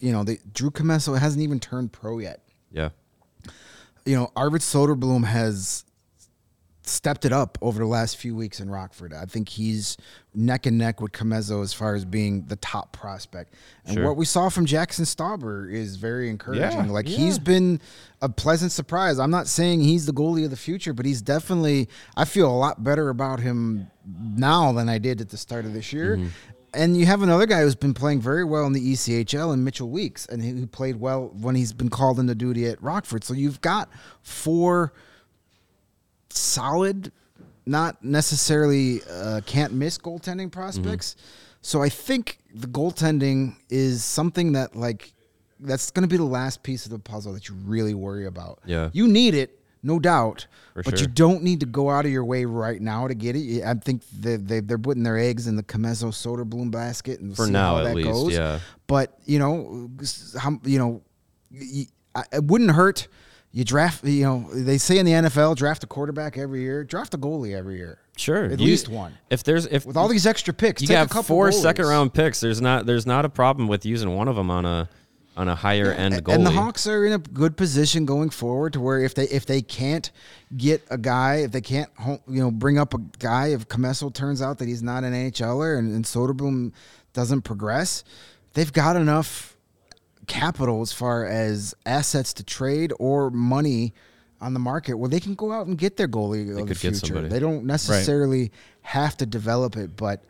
[0.00, 2.40] you know, they, Drew Commesso hasn't even turned pro yet.
[2.70, 2.90] Yeah.
[4.04, 5.84] You know, Arvid Soderblom has
[6.88, 9.12] stepped it up over the last few weeks in Rockford.
[9.12, 9.96] I think he's
[10.34, 13.54] neck and neck with Commesso as far as being the top prospect.
[13.84, 14.06] And Sure.
[14.06, 16.86] what we saw from Jackson Stauber is very encouraging.
[16.86, 17.80] Yeah, like he's been
[18.22, 19.18] a pleasant surprise.
[19.18, 22.56] I'm not saying he's the goalie of the future, but he's definitely I feel a
[22.56, 26.16] lot better about him now than I did at the start of this year.
[26.16, 26.28] Mm-hmm.
[26.74, 29.88] And you have another guy who's been playing very well in the ECHL, and Mitchell
[29.88, 33.24] Weeks, and he- who played well when he's been called into duty at Rockford.
[33.24, 33.88] So you've got
[34.20, 34.92] four
[36.30, 37.12] solid,
[37.66, 41.16] not necessarily uh, can't miss goaltending prospects.
[41.60, 45.12] So I think the goaltending is something that like
[45.60, 48.60] that's going to be the last piece of the puzzle that you really worry about.
[48.64, 48.90] Yeah.
[48.92, 52.24] you need it, no doubt, For but you don't need to go out of your
[52.24, 53.64] way right now to get it.
[53.64, 57.46] I think they, they they're putting their eggs in the Commesso Soderblom basket and For
[57.46, 58.32] see now, how at that least, goes.
[58.32, 58.60] yeah.
[58.86, 59.90] But you know,
[60.38, 61.02] how you know
[62.32, 63.08] it wouldn't hurt.
[63.50, 67.14] You draft, you know, they say in the NFL, draft a quarterback every year, draft
[67.14, 67.98] a goalie every year.
[68.16, 69.14] Sure, At you- least one.
[69.30, 71.86] If there's if With all these extra picks, you take a got couple four second
[71.86, 74.88] round picks, there's not there's not a problem with using one of them on a
[75.36, 76.34] on a higher end goalie.
[76.34, 79.46] And the Hawks are in a good position going forward to where if they if
[79.46, 80.10] they can't
[80.56, 84.42] get a guy, if they can't you know bring up a guy, if Commesso turns
[84.42, 86.72] out that he's not an NHLer and, and Soderblom
[87.14, 88.02] doesn't progress,
[88.54, 89.56] they've got enough
[90.28, 93.92] capital as far as assets to trade or money
[94.40, 96.94] on the market where they can go out and get their goalie of the future.
[97.06, 97.28] somebody.
[97.28, 100.22] They don't necessarily have to develop it, but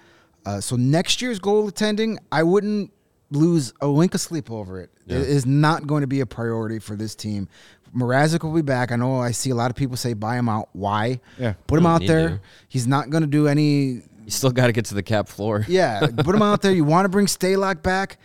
[0.47, 2.91] uh, so next year's goal attending, I wouldn't
[3.31, 4.91] lose a wink of sleep over it.
[5.07, 7.49] It is not going to be a priority for this team.
[7.95, 8.93] Mrazek will be back.
[8.93, 10.69] I know I see a lot of people say buy him out.
[10.73, 11.21] Why?
[11.39, 11.55] Yeah.
[11.67, 12.29] Put him out there.
[12.29, 12.41] to.
[12.69, 15.65] He's not going to do any you still got to get to the cap floor.
[15.69, 16.73] yeah, put him out there.
[16.73, 18.19] You want to bring Stalock back?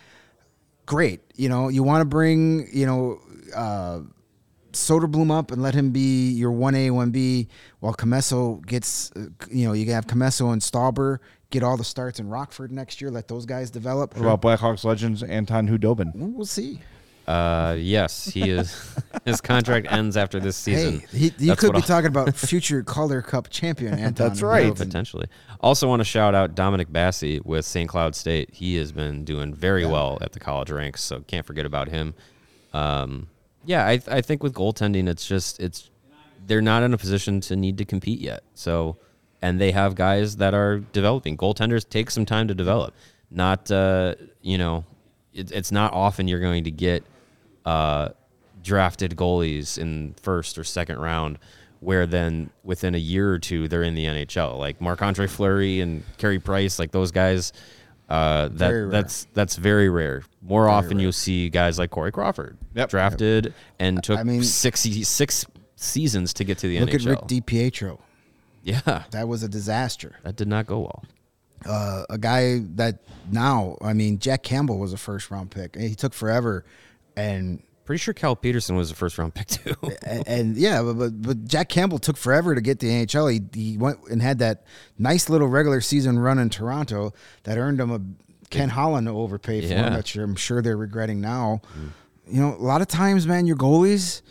[0.86, 1.20] Great.
[1.34, 3.20] You know, you want to bring, you know,
[3.54, 4.00] uh,
[4.72, 7.48] Soderblom up and let him be your 1A, 1B
[7.80, 11.18] while Commesso gets, uh, you know, you can have Commesso and Stauber
[11.50, 13.10] get all the starts in Rockford next year.
[13.10, 14.16] Let those guys develop.
[14.16, 16.12] What about Blackhawks legends Anton Khudobin?
[16.14, 16.80] We'll see.
[17.26, 18.96] Uh, yes, he is.
[19.24, 21.00] his contract ends after this season.
[21.00, 24.28] Hey, he, you That's could be I'll- talking about future Calder Cup champion Anton.
[24.28, 24.74] That's right.
[24.74, 25.26] Potentially.
[25.60, 27.88] Also, want to shout out Dominic Bassi with St.
[27.88, 28.50] Cloud State.
[28.52, 32.14] He has been doing very well at the college ranks, so can't forget about him.
[32.72, 33.28] Um,
[33.64, 35.90] yeah, I, I think with goaltending, it's just it's
[36.46, 38.42] they're not in a position to need to compete yet.
[38.52, 38.98] So,
[39.40, 41.38] and they have guys that are developing.
[41.38, 42.94] Goaltenders take some time to develop.
[43.30, 44.84] Not uh, you know,
[45.32, 47.04] it, it's not often you're going to get
[47.64, 48.10] uh,
[48.64, 51.38] drafted goalies in first or second round,
[51.80, 54.58] where then within a year or two they're in the NHL.
[54.58, 57.52] Like Marc Andre Fleury and Carey Price, like those guys.
[58.08, 60.22] Uh, that that's that's very rare.
[60.42, 62.90] More often you'll see guys like Corey Crawford Yep.
[62.90, 65.46] drafted and took I mean- six six
[65.76, 66.92] seasons to get to the Look NHL.
[67.06, 67.98] Look at Rick DiPietro.
[68.62, 70.16] yeah, That was a disaster.
[70.22, 71.04] that did not go well.
[71.66, 72.98] uh, a guy that
[73.32, 75.74] now, I mean, Jack Campbell was a first round pick.
[75.74, 76.64] He took forever,
[77.16, 79.74] and Pretty sure Cal Petersen was a first round pick too.
[80.06, 83.30] and, and yeah, but, but but Jack Campbell took forever to get to the NHL.
[83.32, 83.42] He,
[83.72, 84.64] he went and had that
[84.98, 88.00] nice little regular season run in Toronto that earned him a
[88.50, 89.88] Ken Holland overpay for Yeah.
[89.88, 91.60] him, which I'm sure they're regretting now.
[92.26, 94.22] You know, a lot of times, man, your goalies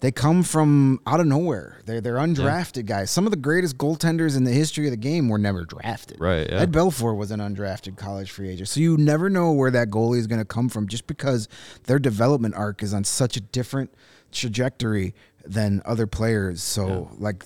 [0.00, 1.80] they come from out of nowhere.
[1.84, 3.10] They're they're undrafted guys.
[3.10, 6.18] Some of the greatest goaltenders in the history of the game were never drafted.
[6.20, 6.60] Right, yeah.
[6.60, 8.68] Ed Belfour was an undrafted college free agent.
[8.68, 11.48] So you never know where that goalie is going to come from just because
[11.84, 13.92] their development arc is on such a different
[14.32, 16.62] trajectory than other players.
[16.62, 17.44] So like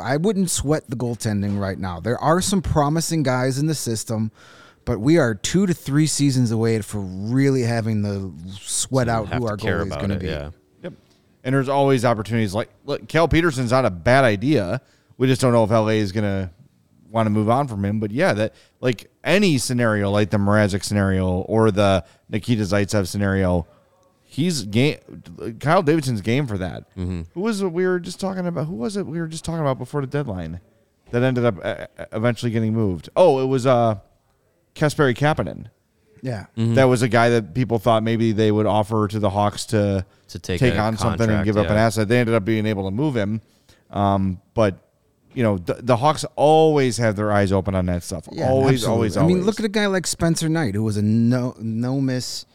[0.00, 2.00] I wouldn't sweat the goaltending right now.
[2.00, 4.32] There are some promising guys in the system,
[4.84, 9.46] but we are 2 to 3 seasons away for really having the sweat out who
[9.46, 10.26] our goalie is going to be.
[10.26, 10.50] Yeah.
[11.44, 14.80] And there's always opportunities like look, Cal Petersen's not a bad idea.
[15.18, 16.50] We just don't know if LA is gonna
[17.14, 18.00] want to move on from him.
[18.00, 23.66] But yeah, that like any scenario, like the Mrazek scenario or the Nikita Zaitsev scenario,
[24.24, 24.98] he's game.
[25.60, 26.90] Kyle Davidson's game for that.
[26.96, 27.22] Mm-hmm.
[27.34, 28.66] Who was it we were just talking about?
[28.66, 30.60] Who was it we were just talking about before the deadline
[31.10, 33.08] that ended up uh, eventually getting moved?
[33.14, 34.00] Oh, it was uh,
[34.74, 35.66] Kasperi Kapanen.
[36.24, 36.46] Yeah.
[36.56, 36.74] Mm-hmm.
[36.74, 40.06] That was a guy that people thought maybe they would offer to the Hawks to
[40.28, 42.08] To take a on something and contract, give up an asset.
[42.08, 43.42] They ended up being able to move him,
[43.90, 44.78] um, but
[45.34, 48.26] you know the, the Hawks always have their eyes open on that stuff.
[48.32, 48.94] Yeah, always, absolutely.
[48.94, 49.46] always, I mean, always.
[49.46, 52.46] look at a guy like Spencer Knight, who was a no no miss,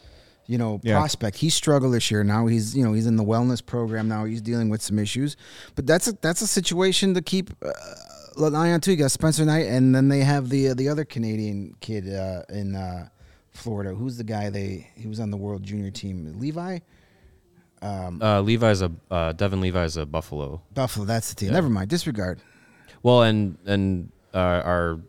[0.47, 0.95] you know, Yeah.
[0.97, 1.37] prospect.
[1.37, 2.23] He struggled this year.
[2.23, 4.07] Now he's you know he's in the wellness program.
[4.07, 5.37] Now he's dealing with some issues,
[5.75, 7.69] but that's a that's a situation to keep uh,
[8.43, 8.91] an eye on too.
[8.91, 12.41] You got Spencer Knight, and then they have the uh, the other Canadian kid uh,
[12.49, 13.09] in uh,
[13.59, 13.93] Florida.
[13.93, 16.35] Who's the guy they he was on the World Junior team?
[16.39, 16.79] Levi
[17.81, 20.61] Uh, Levi's a uh, Devin Levi's a Buffalo.
[20.73, 21.05] Buffalo.
[21.05, 21.53] That's the team.
[21.53, 21.89] Never mind.
[21.89, 22.39] Disregard.
[23.03, 24.99] Well, and and uh, our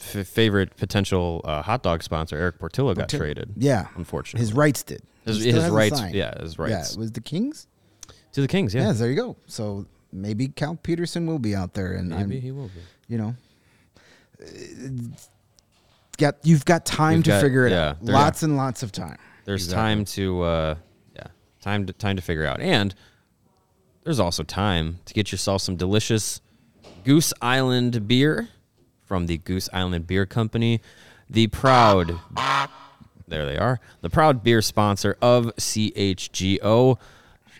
[0.00, 3.52] f- favorite potential uh, hot dog sponsor Erik Portillo got traded.
[3.56, 5.02] Yeah, unfortunately, his rights did.
[5.24, 6.14] His- his rights- signed.
[6.14, 6.72] yeah, his rights.
[6.72, 7.66] Yeah, it was the Kings.
[8.32, 8.74] to the Kings.
[8.74, 9.36] Yeah, Yeah, there you go.
[9.46, 12.80] So maybe Cal Petersen will be out there, and maybe I'm, he will be.
[13.06, 13.34] you know,
[16.20, 18.04] got you've got time You've to got- figure it yeah, out.
[18.04, 19.16] there- Lots and lots of time.
[19.46, 20.74] There's time to, uh,
[21.16, 21.26] yeah,
[21.60, 22.94] time to time to figure out, and
[24.04, 26.40] there's also time to get yourself some delicious
[27.04, 28.48] Goose Island beer
[29.04, 30.80] from the Goose Island Beer Company,
[31.28, 32.18] the proud.
[33.26, 36.98] There they are, the proud beer sponsor of CHGO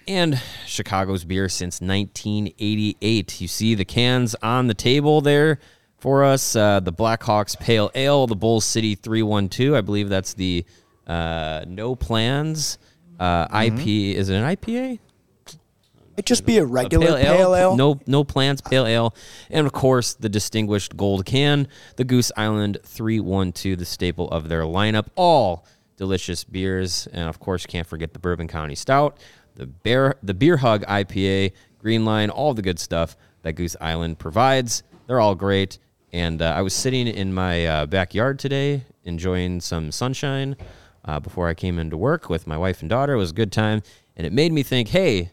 [0.08, 3.40] and Chicago's beer since 1988.
[3.40, 5.58] You see the cans on the table there
[6.00, 6.56] for us.
[6.56, 9.74] Uh, the Blackhawks Pale Ale, the Bulls City 312.
[9.74, 10.64] I believe that's the
[11.06, 12.78] uh, No Plans
[13.18, 13.86] Uh, IP
[14.16, 14.98] is it an IPA?
[16.16, 17.76] It'd just be a A regular pale ale.
[17.76, 19.14] No, no plans, pale ale,
[19.48, 24.62] and of course the distinguished gold can, the Goose Island 312, the staple of their
[24.62, 25.06] lineup.
[25.14, 25.64] All
[25.96, 29.18] delicious beers, and of course can't forget the Bourbon County Stout,
[29.54, 34.18] the Bear, the Beer Hug IPA, Green Line, all the good stuff that Goose Island
[34.18, 34.82] provides.
[35.06, 35.78] They're all great,
[36.12, 40.56] and uh, I was sitting in my uh, backyard today enjoying some sunshine
[41.04, 43.14] uh, before I came into work with my wife and daughter.
[43.14, 43.82] It was a good time,
[44.16, 45.30] and it made me think, hey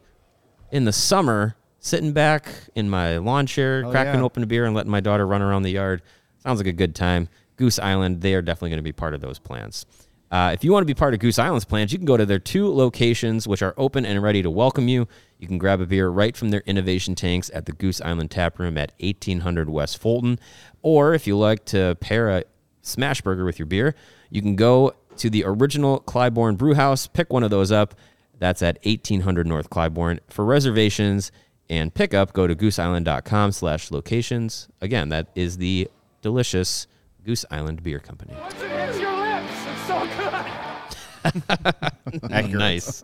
[0.72, 4.26] in the summer, sitting back in my lawn chair, cracking yeah.
[4.26, 6.02] open a beer and letting my daughter run around the yard.
[6.40, 7.30] Sounds like a good time.
[7.56, 9.86] Goose Island, they are definitely going to be part of those plans.
[10.30, 12.26] Uh, if you want to be part of Goose Island's plans, you can go to
[12.26, 15.08] their two locations, which are open and ready to welcome you.
[15.40, 18.58] You can grab a beer right from their innovation tanks at the Goose Island Tap
[18.60, 20.40] Room at 1800 West Fulton.
[20.82, 22.44] Or if you like to pair a
[22.82, 23.94] smash burger with your beer,
[24.30, 27.96] you can go to the original Clybourne Brew House, pick one of those up.
[28.40, 30.20] That's at 1800 North Clybourne.
[30.30, 31.32] For reservations
[31.70, 34.68] and pickup, go to gooseisland.com slash locations.
[34.82, 35.90] Again, that is the
[36.22, 36.88] delicious
[37.24, 38.34] Goose Island Beer Company.
[38.34, 39.52] What's in your lips?
[39.66, 40.08] It's so
[42.32, 42.54] good.
[42.58, 43.04] nice.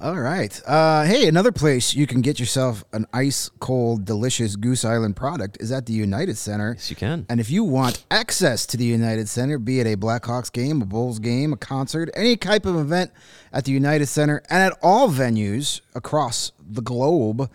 [0.00, 0.60] All right.
[0.66, 5.58] Uh, hey, another place you can get yourself an ice cold, delicious Goose Island product
[5.60, 6.72] is at the United Center.
[6.76, 7.24] Yes, you can.
[7.28, 10.86] And if you want access to the United Center, be it a Blackhawks game, a
[10.86, 13.12] Bulls game, a concert, any type of event
[13.52, 17.48] at the United Center, and at all venues across the globe,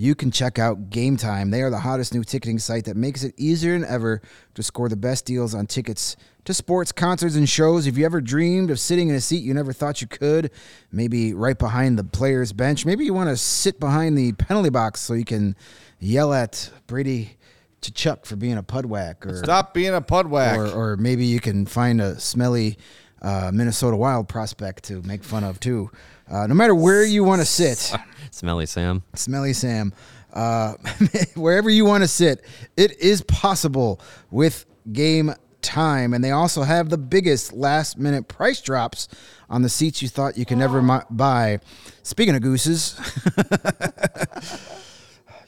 [0.00, 1.50] you can check out Game Time.
[1.50, 4.22] They are the hottest new ticketing site that makes it easier than ever
[4.54, 7.86] to score the best deals on tickets to sports, concerts, and shows.
[7.86, 10.52] If you ever dreamed of sitting in a seat you never thought you could,
[10.90, 15.00] maybe right behind the player's bench, maybe you want to sit behind the penalty box
[15.00, 15.54] so you can
[15.98, 17.36] yell at Brady
[17.82, 20.56] Tkachuk for being a pudwack or Stop being a pudwack.
[20.56, 22.78] or, or maybe you can find a smelly
[23.22, 25.90] uh, Minnesota Wild prospect to make fun of too.
[26.30, 27.92] Uh, no matter where you want to sit,
[28.30, 29.02] Smelly Sam.
[29.14, 29.92] Smelly Sam,
[30.32, 30.74] uh,
[31.34, 32.44] wherever you want to sit,
[32.76, 34.00] it is possible
[34.30, 36.14] with game time.
[36.14, 39.08] And they also have the biggest last minute price drops
[39.48, 41.58] on the seats you thought you could never mi- buy.
[42.02, 42.98] Speaking of gooses,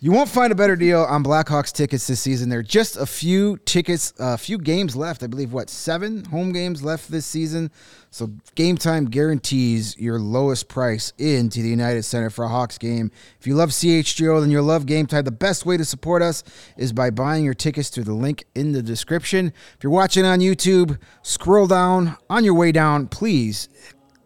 [0.03, 2.49] you won't find a better deal on Blackhawks tickets this season.
[2.49, 5.23] There are just a few tickets, a few games left.
[5.23, 7.71] I believe what seven home games left this season.
[8.11, 13.13] So game time guarantees your lowest price into the United Center for a Hawks game.
[13.39, 15.23] If you love CHGO, then you'll love game time.
[15.23, 16.43] The best way to support us
[16.77, 19.53] is by buying your tickets through the link in the description.
[19.77, 23.07] If you're watching on YouTube, scroll down on your way down.
[23.07, 23.69] Please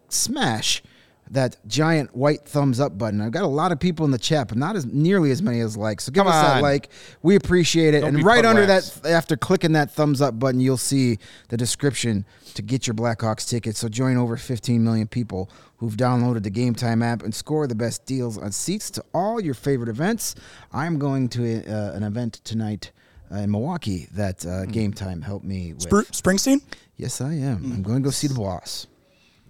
[0.09, 0.83] smash
[1.31, 3.21] that giant white thumbs up button.
[3.21, 5.61] I've got a lot of people in the chat, but not as nearly as many
[5.61, 6.01] as like.
[6.01, 6.63] So give Come us that on.
[6.63, 6.89] like.
[7.23, 8.01] We appreciate it.
[8.01, 11.19] Don't and be right under that, after clicking that thumbs up button, you'll see
[11.49, 12.25] the description
[12.55, 13.77] to get your Blackhawks ticket.
[13.77, 17.75] So join over 15 million people who've downloaded the Game Time app and score the
[17.75, 20.37] best deals on seats to all your favorite events.
[20.73, 22.93] I'm going to a, uh, an event tonight.
[23.29, 24.49] Uh, in Milwaukee, that Hmm.
[24.49, 25.83] uh, Game Time helped me with.
[25.89, 26.61] Spr- Springsteen?
[26.97, 27.57] yes, I am.
[27.75, 28.87] I'm going to go see the boss.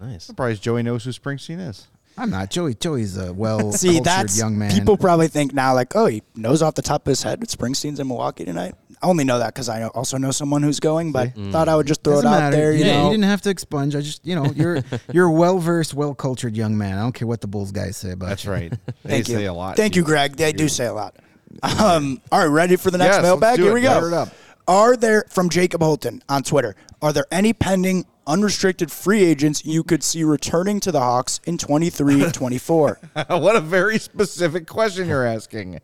[0.01, 0.25] Nice.
[0.25, 1.89] Surprised Joey knows who Springsteen is.
[2.19, 2.51] I'm not.
[2.51, 2.75] Joey.
[2.75, 4.71] Joey's a well See, cultured that's young man.
[4.73, 8.01] people probably think now, like, oh, he knows off the top of his head Springsteen's
[8.01, 8.75] in Milwaukee tonight.
[9.03, 11.87] I only know that because I also know someone who's going, but thought I would
[11.87, 12.57] just throw Doesn't it out matter.
[12.57, 12.73] there.
[12.73, 13.95] You yeah, know, you didn't have to expunge.
[13.95, 14.83] I just, you know, you're
[15.13, 16.97] you're a well versed, well cultured young man.
[16.97, 18.51] I don't care what the Bulls guys say about That's you.
[18.53, 18.73] right.
[19.03, 19.35] They Thank you.
[19.37, 19.77] say a lot.
[19.77, 20.03] Thank you.
[20.03, 20.37] Greg.
[20.37, 21.17] They do say a lot.
[21.63, 23.43] Um, all right, ready for the next Yes, mailbag?
[23.43, 23.75] let's do Here it.
[23.75, 24.27] we go.
[24.67, 24.97] Fire it up.
[24.97, 26.77] Are there from Jacob Holton on Twitter?
[27.03, 31.59] Are there any pending unrestricted free agents you could see returning to the Hawks in
[31.59, 33.41] 23-24?
[33.41, 35.81] what a very specific question you're asking.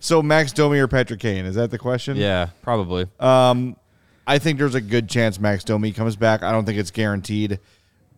[0.00, 1.44] So Max Domi or Patrick Kane?
[1.44, 2.16] Is that the question?
[2.16, 3.06] Yeah, probably.
[4.26, 6.42] I think there's a good chance Max Domi comes back.
[6.42, 7.60] I don't think it's guaranteed,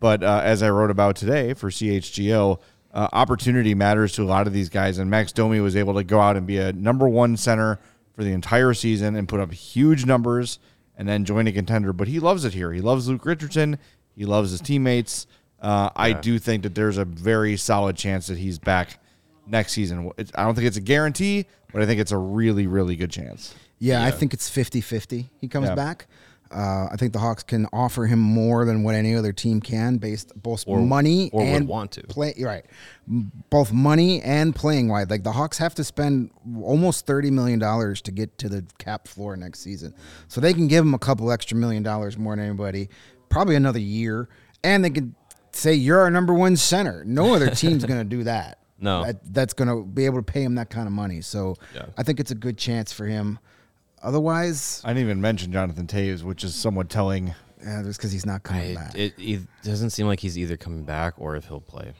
[0.01, 2.61] but uh, as I wrote about today for CHGO,
[2.95, 6.05] uh, opportunity matters to a lot of these guys, and Max Domi was able to
[6.05, 7.79] go out and be a number one center
[8.17, 10.59] for the entire season and put up huge numbers,
[10.97, 11.93] and then join a contender.
[11.93, 12.73] But he loves it here.
[12.73, 13.79] He loves Luke Richardson.
[14.17, 15.27] He loves his teammates.
[15.61, 18.99] Uh, I do think that there's a very solid chance that he's back
[19.47, 20.11] next season.
[20.17, 23.11] It's, I don't think it's a guarantee, but I think it's a really, really good
[23.11, 23.55] chance.
[23.79, 25.75] Yeah, I think it's 50-50 he comes Yeah.
[25.75, 26.07] back.
[26.51, 29.97] Uh, I think the Hawks can offer him more than what any other team can,
[29.99, 32.03] based both Or- money or would and want to.
[32.03, 32.35] play.
[32.41, 32.65] Right,
[33.07, 35.11] both money and playing wide.
[35.11, 36.31] Like the Hawks have to spend
[36.63, 39.95] almost thirty million dollars to get to the cap floor next season,
[40.29, 42.89] so they can give him a couple extra million dollars more than anybody.
[43.29, 44.29] Probably another year,
[44.63, 45.15] and they can
[45.53, 47.03] say you're our number one center.
[47.05, 48.59] No other team's going to do that.
[48.79, 49.05] No.
[49.07, 51.23] That- that's going to be able to pay him that kind of money.
[51.23, 51.87] So Yeah.
[51.97, 53.39] I think it's a good chance for him.
[54.03, 57.35] Otherwise, I didn't even mention Jonathan Toews, which is somewhat telling.
[57.63, 58.95] yeah, just because he's not coming I, back.
[58.95, 61.93] it, it doesn't seem like he's either coming back or if he'll play.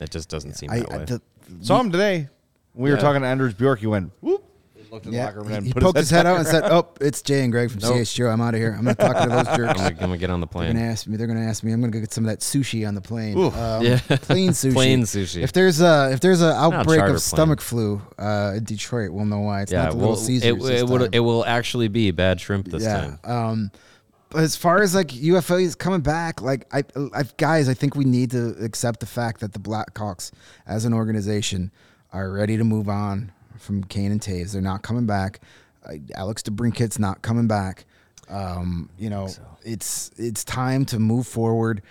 [0.00, 1.04] It just doesn't seem I, that I way.
[1.04, 1.22] the,
[1.60, 2.28] Saw him today.
[2.72, 4.44] When we were talking to Anders Bjork, he went whoop.
[4.86, 6.38] He looked in the yeah, locker room and he, he put poked his head out
[6.38, 7.96] and said, "Oh, it's Jay and Greg from Nope.
[7.96, 8.32] CHGO.
[8.32, 8.72] I'm out of here.
[8.78, 10.66] I'm going to talk to those jerks." I'm gonna get on the plane.
[10.66, 10.92] They're gonna plane.
[10.92, 11.16] ask me.
[11.16, 11.72] They're gonna ask me.
[11.72, 13.36] I'm gonna go get some of that sushi on the plane.
[13.36, 13.50] Ooh.
[13.50, 13.98] Um, Yeah.
[14.08, 14.72] plain sushi.
[14.74, 15.42] Plain sushi.
[15.42, 19.24] If there's a if there's an outbreak charter of stomach flu uh, in Detroit, we'll
[19.24, 19.62] know why.
[19.62, 20.70] It's yeah, not the well, Little Caesars.
[20.70, 23.00] it, it, will, it will actually be bad shrimp this yeah.
[23.00, 23.18] time.
[23.24, 23.70] Um,
[24.30, 26.84] but as far as like UFOs coming back, like I,
[27.14, 30.30] I, guys, I think we need to accept the fact that the Blackhawks,
[30.66, 31.72] as an organization,
[32.12, 34.52] are ready to move on from Kane and Toews.
[34.52, 35.40] They're not coming back.
[35.84, 37.86] Uh, Alex DeBrincat's not coming back.
[38.28, 39.28] Um, you know,
[39.62, 41.82] it's it's time to move forward.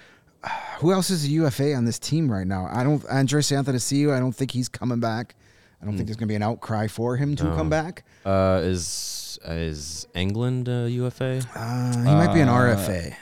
[0.79, 2.67] Who else is a UFA on this team right now?
[2.71, 3.03] I don't.
[3.05, 5.35] Andreas Athanasiou I don't think he's coming back.
[5.81, 8.05] I don't think there's going to be an outcry for him to come back.
[8.25, 11.41] Uh, is uh, is Englund uh, UFA?
[11.55, 13.15] Uh, he might be an RFA.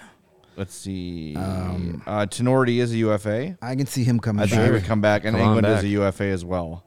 [0.56, 1.36] Let's see.
[1.36, 3.58] uh, Tinordi is a UFA.
[3.62, 5.78] I can see him coming I think he would come back, and Come on Englund
[5.78, 6.84] is a UFA as well.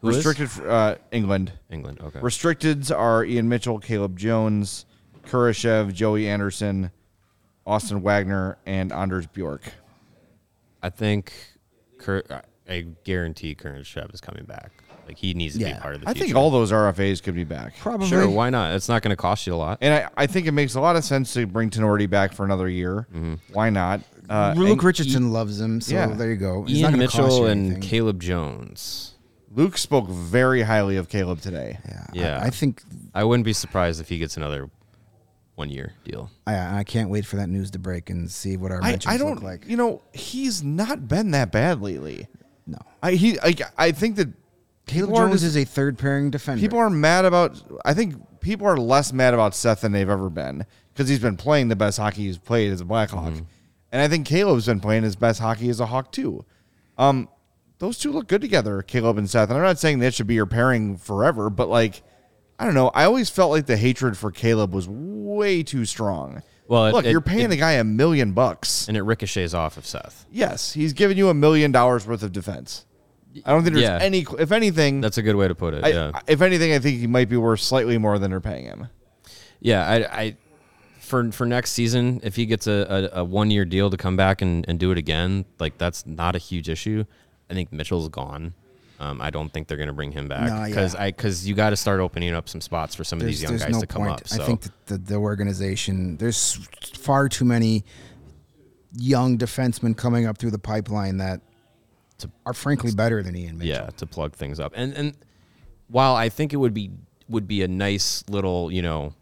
[0.00, 0.16] Who is?
[0.16, 1.50] Restricted for, uh, Englund.
[1.70, 2.00] Englund.
[2.00, 2.20] Okay.
[2.20, 4.86] Restricteds are Ian Mitchell, Caleb Jones,
[5.26, 6.90] Kurashev, Joey Anderson,
[7.66, 9.62] Austin Wagner, and Anders Bjork.
[10.82, 11.32] I think
[11.98, 12.26] Kurt,
[12.68, 14.72] I guarantee Kurashev is coming back.
[15.06, 15.74] Like he needs to Yeah.
[15.74, 16.26] be part of the I future.
[16.26, 17.76] think all those RFAs could be back.
[17.78, 18.06] Probably.
[18.06, 18.74] Sure, why not?
[18.74, 19.78] It's not going to cost you a lot.
[19.80, 22.44] And I, I think it makes a lot of sense to bring Tinordi back for
[22.44, 23.06] another year.
[23.12, 23.34] Mm-hmm.
[23.52, 24.00] Why not?
[24.28, 26.06] Uh, Luke and Richardson loves him, so Yeah.
[26.06, 26.62] there you go.
[26.68, 27.82] It's not Ian gonna cost you Mitchell and anything.
[27.82, 29.09] Caleb Jones.
[29.50, 31.78] Luke spoke very highly of Caleb today.
[31.86, 32.38] Yeah, Yeah.
[32.42, 32.82] I, I think
[33.14, 34.70] I wouldn't be surprised if he gets another
[35.56, 36.30] one year deal.
[36.46, 39.12] I, I can't wait for that news to break and see what our I, mentions
[39.14, 39.66] I don't look like.
[39.68, 42.28] You know, he's not been that bad lately.
[42.66, 44.28] no, I he I, I think that
[44.86, 46.60] Caleb people Jones just- is a third pairing defender.
[46.60, 47.60] people are mad about.
[47.84, 51.36] I think people are less mad about Seth than they've ever been because he's been
[51.36, 53.34] playing the best hockey he's played as a Blackhawk,
[53.92, 56.44] and I think Caleb's been playing his best hockey as a Hawk too.
[56.96, 57.28] Um,
[57.80, 59.48] those two look good together, Caleb and Seth.
[59.50, 62.02] And I'm not saying that should be your pairing forever, but like,
[62.58, 62.88] I don't know.
[62.94, 66.42] I always felt like the hatred for Caleb was way too strong.
[66.68, 68.86] Well, it- look, it- you're paying it- the guy a million bucks.
[68.86, 70.24] And it ricochets off of Seth.
[70.30, 72.84] Yes, he's giving you a million dollars worth of defense.
[73.44, 73.98] I don't think there's Yeah.
[74.00, 74.26] any.
[74.38, 75.84] If anything, That's a good way to put it.
[75.84, 76.12] I, yeah.
[76.26, 78.88] if anything, I think he might be worth slightly more than they're paying him.
[79.60, 80.36] Yeah, I, I
[80.98, 84.16] for for next season, if he gets a, a, a one year deal to come
[84.16, 87.04] back and, and do it again, like that's not a huge issue.
[87.50, 88.54] I think Mitchell's gone.
[89.00, 90.66] Um, I don't think they're going to bring him back No, yeah.
[90.68, 93.42] because I because you got to start opening up some spots for some of these
[93.42, 94.20] young guys no to come point.
[94.20, 94.28] up.
[94.28, 96.54] So I think that the, the organization there's
[96.98, 97.84] far too many
[98.96, 101.40] young defensemen coming up through the pipeline that
[102.44, 103.74] are frankly better than Ian Mitchell.
[103.74, 104.72] yeah, to plug things up.
[104.76, 105.14] And and
[105.88, 106.90] while I think it would be
[107.26, 109.14] would be a nice little you know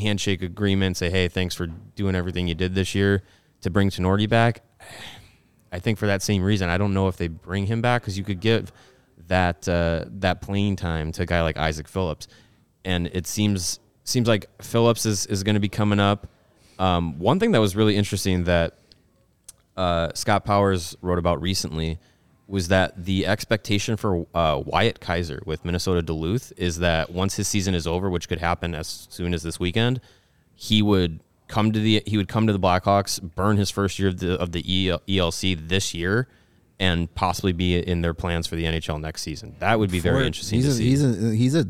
[0.00, 3.24] handshake agreement, say hey thanks for doing everything you did this year
[3.62, 4.62] to bring Tinordi back.
[5.76, 8.16] I think for that same reason, I don't know if they bring him back because
[8.16, 8.72] you could give
[9.28, 12.28] that uh, that playing time to a guy like Isaac Phillips,
[12.82, 16.28] and it seems seems like Phillips is is going to be coming up.
[16.78, 18.78] Um, one thing that was really interesting that
[19.76, 21.98] uh, Scott Powers wrote about recently
[22.46, 27.48] was that the expectation for uh, Wyatt Kaiser with Minnesota Duluth is that once his
[27.48, 30.00] season is over, which could happen as soon as this weekend,
[30.54, 34.08] he would come to the he would come to the Blackhawks, burn his first year
[34.08, 36.28] of the of the EL, ELC this year,
[36.80, 39.54] and possibly be in their plans for the NHL next season.
[39.60, 40.84] That would be very For- interesting He's to a, see.
[40.88, 41.66] He's a he's a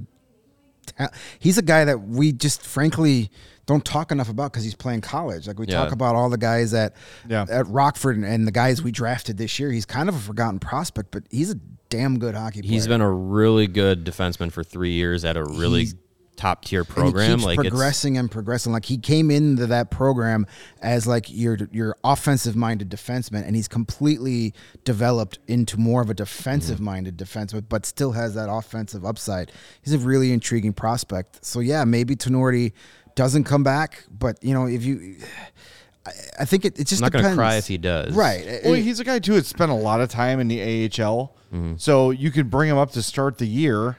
[1.39, 3.31] he's a guy that we just frankly
[3.67, 5.47] don't talk enough about because he's playing college.
[5.49, 5.75] Like we Yeah.
[5.83, 6.95] talk about all the guys at
[7.29, 7.45] Yeah.
[7.51, 9.73] at Rockford and, and the guys we drafted this year.
[9.73, 11.57] He's kind of a forgotten prospect, but he's a
[11.89, 12.73] damn good hockey player.
[12.73, 15.95] He's been a really good defenseman for three years at a really He's-
[16.37, 17.31] top tier And he program.
[17.31, 18.73] keeps like it's, progressing and progressing.
[18.73, 20.47] Like he came into that program
[20.83, 26.15] as like your your offensive minded defenseman, and he's completely developed into more of a
[26.15, 26.85] defensive mm-hmm.
[26.85, 29.51] minded defenseman, but still has that offensive upside.
[29.83, 31.45] He's a really intriguing prospect.
[31.45, 32.73] So yeah, maybe Tinordi
[33.15, 35.17] doesn't come back, but you know if you.
[36.07, 36.11] I,
[36.41, 37.39] I think it, it just I'm not going to depends.
[37.39, 38.15] cry if he does.
[38.15, 38.61] Right.
[38.65, 41.75] Well, he's a guy too that spent a lot of time in the AHL, mm-hmm.
[41.79, 43.99] so you could bring him up to start the year,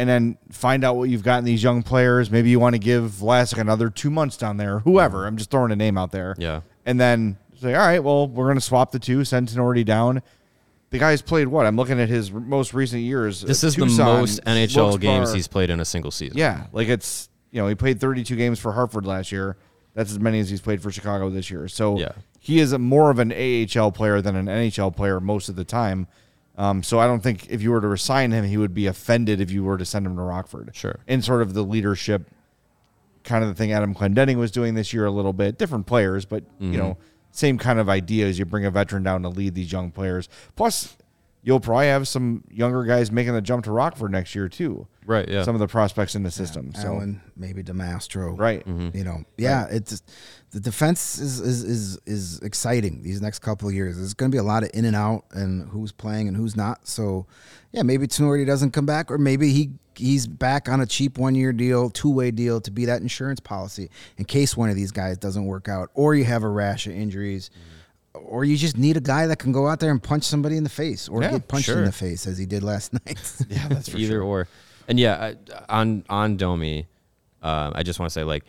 [0.00, 2.30] and then find out what you've got in these young players.
[2.30, 4.78] Maybe you want to give Vlasic another two months down there.
[4.78, 6.34] Whoever, I'm just throwing a name out there.
[6.38, 6.62] Yeah.
[6.86, 9.26] and then say, all right, well, we're going to swap the two.
[9.26, 10.22] Send Tinordi down.
[10.88, 11.66] The guy's played what?
[11.66, 13.42] I'm looking at his most recent years.
[13.42, 16.38] This uh, is the most NHL games he's played in a single season.
[16.38, 19.56] Yeah, like it's you know he played 32 games for Hartford last year.
[19.94, 21.68] That's as many as he's played for Chicago this year.
[21.68, 22.12] So Yeah.
[22.38, 25.64] he is a more of an AHL player than an NHL player most of the
[25.64, 26.06] time.
[26.60, 29.40] Um, so I don't think if you were to resign him, he would be offended
[29.40, 30.70] if you were to send him to Rockford.
[30.74, 31.00] Sure.
[31.06, 32.28] In sort of the leadership
[33.24, 35.56] kind of the thing Adam Clendenning was doing this year a little bit.
[35.58, 36.72] Different players, but Mm-hmm.
[36.72, 36.98] you know,
[37.32, 40.28] same kind of idea as you bring a veteran down to lead these young players.
[40.56, 40.96] Plus,
[41.42, 44.86] you'll probably have some younger guys making the jump to Rockford next year too.
[45.06, 45.42] Right, yeah.
[45.42, 46.72] Some of the prospects in the system.
[46.74, 48.34] So Allan, maybe Del Mastro.
[48.36, 48.64] right.
[48.66, 48.96] Mm-hmm.
[48.96, 50.02] You know, yeah, it's
[50.50, 53.96] the defense is, is is is exciting these next couple of years.
[53.96, 56.56] There's going to be a lot of in and out and who's playing and who's
[56.56, 56.86] not.
[56.86, 57.26] So,
[57.72, 61.34] yeah, maybe Tinordi doesn't come back, or maybe he he's back on a cheap one
[61.34, 64.92] year deal, two way deal to be that insurance policy in case one of these
[64.92, 67.50] guys doesn't work out, or you have a rash of injuries.
[67.50, 67.76] Mm-hmm.
[68.14, 70.64] Or you just need a guy that can go out there and punch somebody in
[70.64, 73.18] the face, or Yeah, get punched in the face as he did last night.
[73.48, 74.22] Yeah, that's for either sure.
[74.22, 74.48] or.
[74.88, 75.34] And yeah,
[75.68, 76.88] I, on on Domi,
[77.42, 78.44] um, I just want to say like,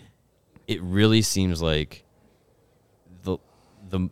[0.67, 2.03] it really seems like
[3.23, 3.37] the
[3.89, 4.09] the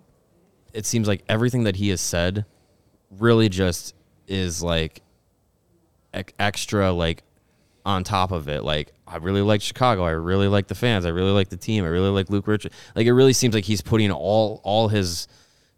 [0.73, 2.45] it seems like everything that he has said
[3.17, 3.95] really just
[4.27, 5.01] is like
[6.13, 7.23] ec- extra like
[7.85, 8.63] on top of it.
[8.63, 10.03] Like i really like chicago.
[10.03, 11.05] I really like the fans.
[11.05, 11.83] I really like the team.
[11.83, 12.71] I really like luke richard.
[12.95, 15.27] Like it really seems like he's putting all all his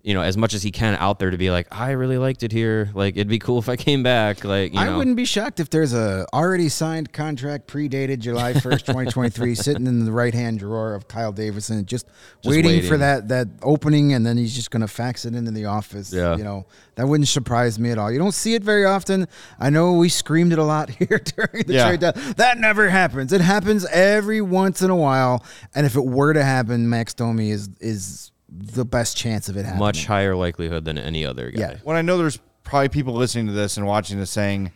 [0.04, 2.41] you know as much as he can out there to be like i really liked
[2.43, 5.16] it here like it'd be cool if i came back like you I know wouldn't
[5.16, 10.12] be shocked if there's a already signed contract predated July 1st, 2023 sitting in the
[10.12, 12.08] right-hand drawer of Kyle Davidson, just,
[12.43, 15.66] waiting, for that that opening and then he's just going to fax it into the
[15.66, 16.12] office.
[16.12, 16.36] Yeah.
[16.36, 18.12] You know, that wouldn't surprise me at all.
[18.12, 19.28] You don't see it very often.
[19.60, 21.88] I know we screamed it a lot here during the Yeah.
[21.88, 22.34] trade deadline.
[22.38, 23.32] That never happens.
[23.34, 25.43] It happens every once in a while
[25.76, 29.64] and if it were to happen, Max Domi is is the best chance of it
[29.64, 29.80] happening.
[29.80, 31.60] much higher likelihood than any other guy.
[31.60, 31.78] Yeah.
[31.84, 34.72] when I know there's probably people listening to this and watching this saying,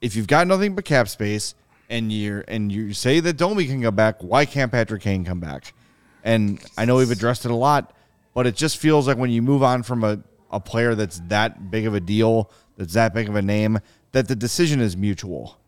[0.00, 1.54] if you've got nothing but cap space
[1.90, 5.40] and you're and you say that Domi can come back, why can't Patrick Kane come
[5.40, 5.74] back?
[6.22, 7.92] And I know we've addressed it a lot,
[8.34, 11.70] but it just feels like when you move on from a, a player that's that
[11.70, 13.80] big of a deal, that's that big of a name,
[14.12, 15.58] that the decision is mutual.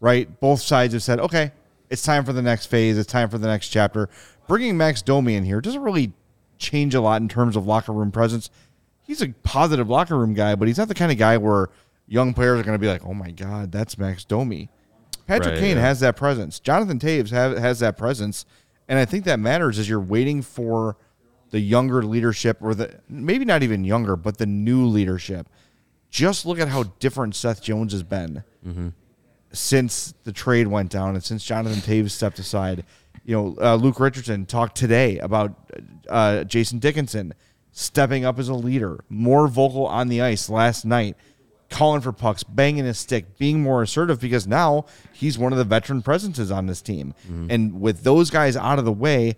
[0.00, 0.40] Right?
[0.40, 1.52] Both sides have said, okay,
[1.90, 4.08] it's time for the next phase, it's time for the next chapter.
[4.48, 6.12] Bringing Max Domi in here doesn't really
[6.60, 8.50] change a lot in terms of locker room presence
[9.10, 11.68] he's a positive locker room guy, but he's not the kind of guy where
[12.06, 14.70] young players are going to be like, "Oh my God, that's Max Domi."
[15.26, 15.82] Patrick Right, Kane yeah.
[15.82, 16.60] has that presence.
[16.60, 18.46] Jonathan Toews have, has that presence,
[18.88, 20.96] and I think that matters as you're waiting for
[21.50, 25.48] the younger leadership, or the maybe not even younger, but the new leadership.
[26.08, 28.88] Just look at how different Seth Jones has been mm-hmm.
[29.52, 32.84] since the trade went down and since Jonathan Toews stepped aside.
[33.24, 35.54] You know, uh, Luke Richardson talked today about
[36.08, 37.34] uh, Jason Dickinson
[37.72, 41.16] stepping up as a leader, more vocal on the ice last night,
[41.68, 45.64] calling for pucks, banging his stick, being more assertive because now he's one of the
[45.64, 47.14] veteran presences on this team.
[47.50, 49.36] And with those guys out of the way,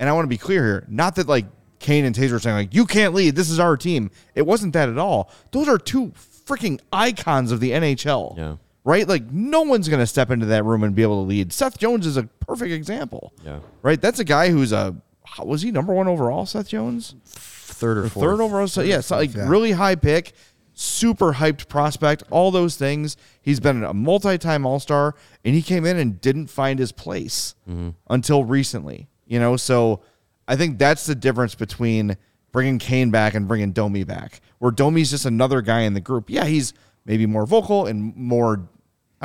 [0.00, 1.46] and I want to be clear here, not that like
[1.78, 4.10] Kane and Toews are saying like you can't lead, this is our team.
[4.34, 5.30] It wasn't that at all.
[5.50, 6.12] Those are two
[6.46, 8.56] freaking icons of the NHL Yeah.
[8.86, 9.06] Right?
[9.06, 11.52] Like no one's going to step into that room and be able to lead.
[11.52, 13.32] Seth Jones is a perfect example.
[13.44, 13.58] Yeah.
[13.82, 14.00] Right?
[14.00, 17.16] That's a guy who's a how- was he number 1 overall, Seth Jones?
[17.26, 18.24] Third or Or fourth.
[18.24, 18.68] third overall.
[18.68, 19.48] So yeah, so like yeah.
[19.48, 20.32] really high pick,
[20.72, 23.16] super hyped prospect, all those things.
[23.42, 27.90] He's been a multi-time All-Star and he came in and didn't find his place mm-hmm.
[28.08, 29.08] until recently.
[29.26, 30.00] You know, so
[30.46, 32.16] I think that's the difference between
[32.52, 34.40] bringing Kane back and bringing Domi back.
[34.60, 36.30] Where Domi's just another guy in the group.
[36.30, 36.72] Yeah, he's
[37.04, 38.68] maybe more vocal and more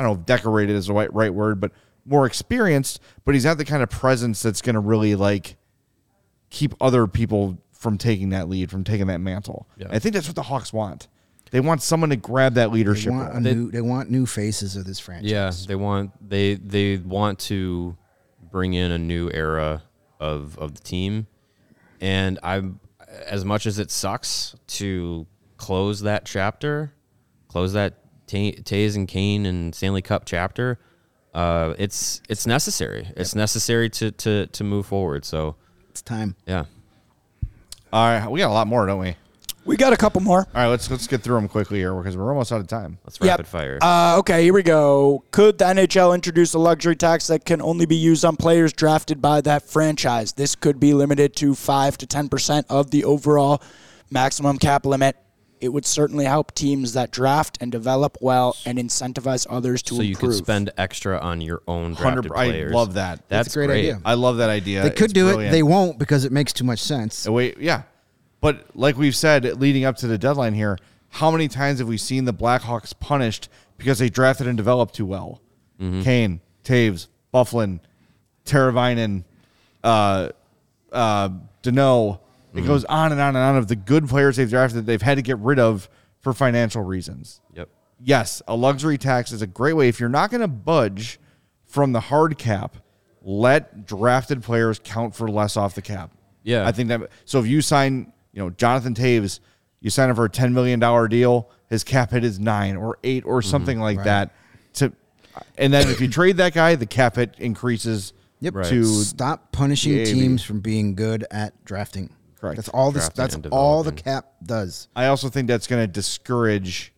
[0.02, 1.70] I don't know if decorated is the right, right word, but
[2.04, 5.56] more experienced, but he's not the kind of presence that's going to really like
[6.50, 9.68] keep other people from taking that lead, from taking that mantle.
[9.76, 9.86] Yeah.
[9.90, 11.08] I think that's what the Hawks want.
[11.52, 13.40] They want someone to grab that They leadership want, a role.
[13.40, 15.30] new, they want new faces of this franchise.
[15.30, 17.96] Yeah, they want they they want to
[18.50, 19.82] bring in a new era
[20.18, 21.26] of of the team,
[22.00, 22.80] and I'm
[23.26, 25.26] as much as it sucks to
[25.58, 26.92] close that chapter,
[27.48, 28.01] close that Ta-
[28.32, 30.78] Toews and Kane and Stanley Cup chapter.
[31.34, 33.08] Uh, it's it's necessary.
[33.16, 35.24] It's necessary to to to move forward.
[35.24, 35.56] So
[35.90, 36.36] It's time.
[36.46, 36.64] yeah,
[37.92, 39.16] All right, we got a lot more, don't we?
[39.64, 40.40] We got a couple more.
[40.40, 42.98] All right, let's let's get through them quickly here because we're almost out of time.
[43.04, 43.28] let's Yep.
[43.28, 43.78] rapid fire.
[43.80, 45.22] Uh, okay, here we go.
[45.30, 49.22] Could the NHL introduce a luxury tax that can only be used on players drafted
[49.22, 50.32] by that franchise?
[50.32, 53.62] This could be limited to 5 to 10% of the overall
[54.10, 55.16] maximum cap limit.
[55.62, 60.02] It would certainly help teams that draft and develop well and incentivize others to so
[60.02, 62.26] you could spend extra on your own Hundred.
[62.26, 62.72] players.
[62.72, 63.28] I love that.
[63.28, 64.00] That's, a great idea.
[64.04, 64.82] I love that idea.
[64.82, 65.50] They could It's do brilliant.
[65.50, 65.56] it.
[65.56, 67.28] They won't because it makes too much sense.
[67.28, 67.82] Wait, yeah.
[68.40, 70.78] But like we've said leading up to the deadline here,
[71.10, 73.48] how many times have we seen the Blackhawks punished
[73.78, 75.40] because they drafted and developed too well?
[75.78, 77.78] Kane, Toews, Byfuglien,
[78.44, 79.24] Teravainen,
[79.84, 80.30] uh,
[80.92, 81.28] uh,
[81.62, 82.18] Danault.
[82.54, 85.00] It goes on and on and on of the good players they've drafted that they've
[85.00, 85.88] had to get rid of
[86.20, 87.40] for financial reasons.
[87.54, 87.68] Yep.
[88.04, 89.88] Yes, a luxury tax is a great way.
[89.88, 91.18] If you're not going to budge
[91.66, 92.76] from the hard cap,
[93.22, 96.10] let drafted players count for less off the cap.
[96.42, 96.66] Yeah.
[96.66, 97.10] I think that.
[97.24, 99.40] So if you sign, you know, Jonathan Toews,
[99.80, 101.50] you sign him for a ten million dollar deal.
[101.68, 103.50] his cap hit is nine or eight or mm-hmm.
[103.50, 104.32] something like that.
[104.74, 104.92] To
[105.56, 108.12] and then if you trade that guy, the cap hit increases.
[108.40, 108.54] Yep.
[108.56, 108.66] Right.
[108.66, 112.10] To Stop punishing teams from being good at drafting.
[112.42, 112.56] Correct.
[112.56, 113.04] That's all this.
[113.04, 114.24] Drafting That's and all the developing.
[114.24, 114.88] cap does.
[114.96, 116.92] I also think that's going to discourage,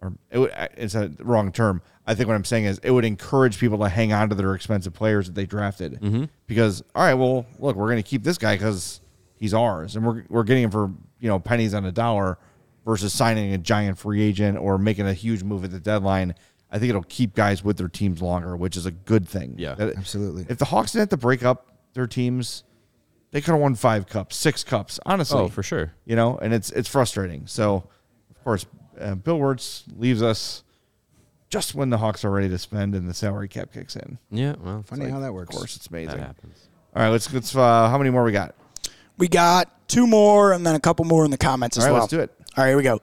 [0.00, 1.82] or it would, it's a wrong term.
[2.06, 4.54] I think what I'm saying is it would encourage people to hang on to their
[4.54, 6.24] expensive players that they drafted Mm-hmm.
[6.46, 9.00] because all right, well, look, we're going to keep this guy because
[9.36, 10.90] he's ours, and we're we're getting him for
[11.20, 12.38] you know pennies on a dollar
[12.86, 16.34] versus signing a giant free agent or making a huge move at the deadline.
[16.70, 19.54] I think it'll keep guys with their teams longer, which is a good thing.
[19.58, 19.74] Yeah.
[19.74, 20.46] That- Absolutely.
[20.48, 22.64] If the Hawks didn't have to break up their teams,
[23.34, 25.00] they could have won five cups, six cups.
[25.04, 25.92] Honestly, Oh, for sure.
[26.04, 27.48] you know, and it's it's frustrating.
[27.48, 27.82] So,
[28.30, 28.64] of course,
[29.00, 30.62] uh, Bill Wirtz leaves us
[31.50, 34.18] just when the Hawks are ready to spend and the salary cap kicks in.
[34.30, 35.52] Yeah, well, Funny how that works.
[35.52, 36.06] Of course, it's amazing.
[36.10, 36.26] that amazing.
[36.28, 36.68] happens.
[36.94, 37.56] All right, let's let's.
[37.56, 38.54] Uh, how many more we got?
[39.18, 41.92] We got two more and then a couple more in the comments as All right,
[41.94, 42.02] well.
[42.02, 42.30] let's do it.
[42.56, 43.00] All right, here we go.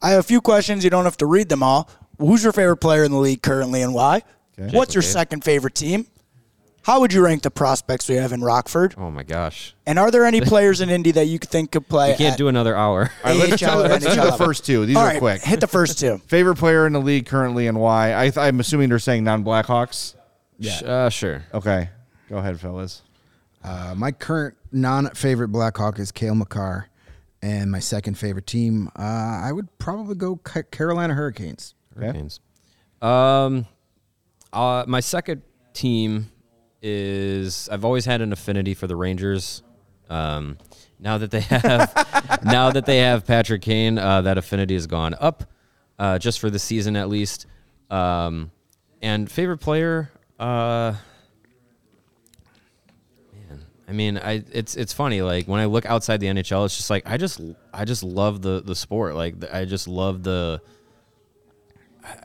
[0.00, 0.82] I have a few questions.
[0.82, 1.90] You don't have to read them all.
[2.18, 4.22] Who's your favorite player in the league currently and why?
[4.58, 4.74] Okay.
[4.76, 6.06] What's your second favorite team?
[6.84, 8.94] How would you rank the prospects we have in Rockford?
[8.98, 12.10] Oh my gosh, And are there any players in Indy that you think could play?
[12.10, 13.10] you can't at do another hour.
[13.24, 14.84] All right, let's, AHL or let's do NHL the first two.
[14.84, 15.42] These All are right, quick.
[15.42, 16.18] Hit the first two.
[16.26, 18.14] Favorite player in the league currently and why?
[18.14, 20.14] I th- I'm assuming they're saying non-Blackhawks.
[20.60, 21.42] Sh- Uh, sure.
[21.54, 21.88] Okay,
[22.28, 23.00] go ahead, fellas.
[23.62, 26.90] Uh, my current non-favorite Blackhawk is Cale Makar,
[27.40, 31.74] and my second favorite team, uh, I would probably go Carolina Hurricanes.
[31.96, 32.06] Okay.
[32.08, 32.40] Hurricanes.
[33.00, 33.66] Um,
[34.52, 35.40] uh, my second
[35.72, 36.30] team
[36.84, 39.62] is I've always had an affinity for the Rangers.
[40.10, 40.58] Um,
[41.00, 45.14] now that they have now that they have Patrick Kane, uh, that affinity has gone
[45.18, 45.44] up,
[45.98, 47.46] uh, just for the season at least.
[47.90, 48.50] Um,
[49.00, 50.94] and favorite player, uh,
[53.32, 55.22] man, I mean, I it's it's funny.
[55.22, 57.40] Like when I look outside the NHL, it's just like I just
[57.72, 59.14] I just love the the sport.
[59.14, 60.60] Like I just love the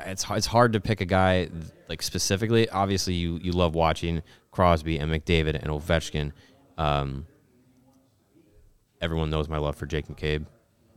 [0.05, 1.49] it's it's hard to pick a guy
[1.87, 2.67] like specifically.
[2.69, 6.31] Obviously, you you love watching Crosby and McDavid and Ovechkin.
[6.77, 7.25] Um,
[9.01, 10.45] everyone knows my love for Jake McCabe.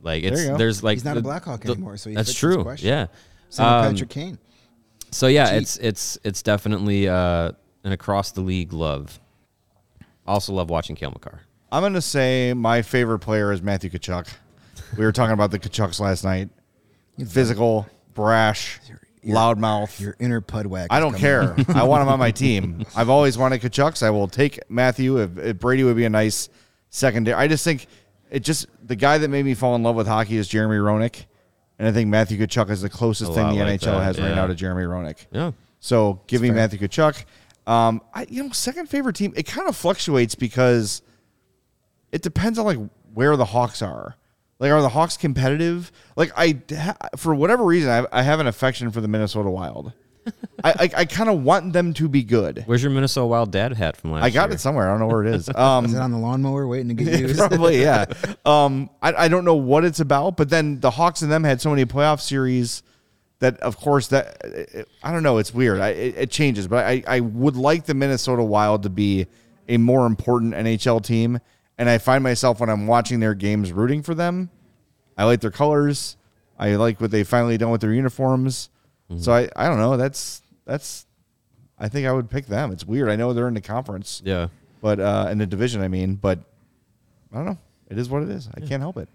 [0.01, 0.51] Like it's you go.
[0.53, 2.63] He's there's like not a Blackhawk the- anymore, so he that's true.
[2.63, 2.87] question.
[2.89, 3.07] Yeah.
[3.49, 4.37] Same with Um, Patrick Kane.
[5.11, 5.61] So yeah, Cheap.
[5.61, 7.51] it's it's it's definitely uh,
[7.83, 9.19] an across the league love.
[10.25, 11.41] Also love watching Cale Makar.
[11.71, 14.27] I'm going to say my favorite player is Matthew Tkachuk.
[14.97, 16.49] We were talking about the Tkachuks last night.
[17.27, 18.79] Physical, brash,
[19.25, 19.99] loudmouth.
[19.99, 20.87] Your inner Pudwack.
[20.89, 21.55] I don't care.
[21.69, 22.85] I want him on my team.
[22.95, 24.03] I've always wanted Tkachuks.
[24.03, 25.21] I will take Matthew.
[25.21, 26.49] If, if Brady would be a nice
[26.89, 27.35] secondary.
[27.35, 27.87] I just think
[28.29, 31.25] it just the guy that made me fall in love with hockey is Jeremy Roenick,
[31.79, 34.35] and I think Matthew Tkachuk is the closest thing the like NHL that, has right
[34.35, 35.25] now to Jeremy Roenick.
[35.31, 35.51] Yeah.
[35.79, 36.55] So give me fair.
[36.55, 37.25] Matthew Tkachuk.
[37.65, 39.33] Um, I you know second favorite team.
[39.35, 41.01] It kind of fluctuates because
[42.11, 42.79] it depends on like
[43.13, 44.15] where the Hawks are.
[44.63, 45.91] Like, are the Hawks competitive?
[46.15, 46.57] Like, I
[47.17, 49.91] for whatever reason, I, I have an affection for the Minnesota Wild.
[50.63, 52.63] I I, I kind of want them to be good.
[52.65, 54.55] Where's your Minnesota Wild dad hat from last I got year?
[54.55, 54.87] it somewhere.
[54.87, 55.49] I don't know where it is.
[55.53, 57.37] Um, Is it on the lawnmower waiting to get used?
[57.37, 58.05] Probably, yeah.
[58.45, 61.59] Um, I, I don't know what it's about, but then the Hawks and them had
[61.59, 62.83] so many playoff series
[63.39, 65.39] that, of course, that it, I don't know.
[65.39, 65.81] It's weird.
[65.81, 69.27] I, it, it changes, but I, I would like the Minnesota Wild to be
[69.67, 71.39] a more important NHL team,
[71.83, 74.49] and I find myself when I'm watching their games rooting for them.
[75.17, 76.15] I like their colors.
[76.57, 78.69] I like what they finally done with their uniforms.
[79.17, 79.97] So I, I don't know.
[79.97, 81.05] That's that's.
[81.77, 82.71] I think I would pick them.
[82.71, 83.09] It's weird.
[83.09, 84.47] I know they're in the conference Yeah.
[84.79, 86.39] but uh, in the division, I mean, but
[87.33, 87.57] I don't know.
[87.89, 88.47] It is what it is.
[88.55, 89.09] I can't help it.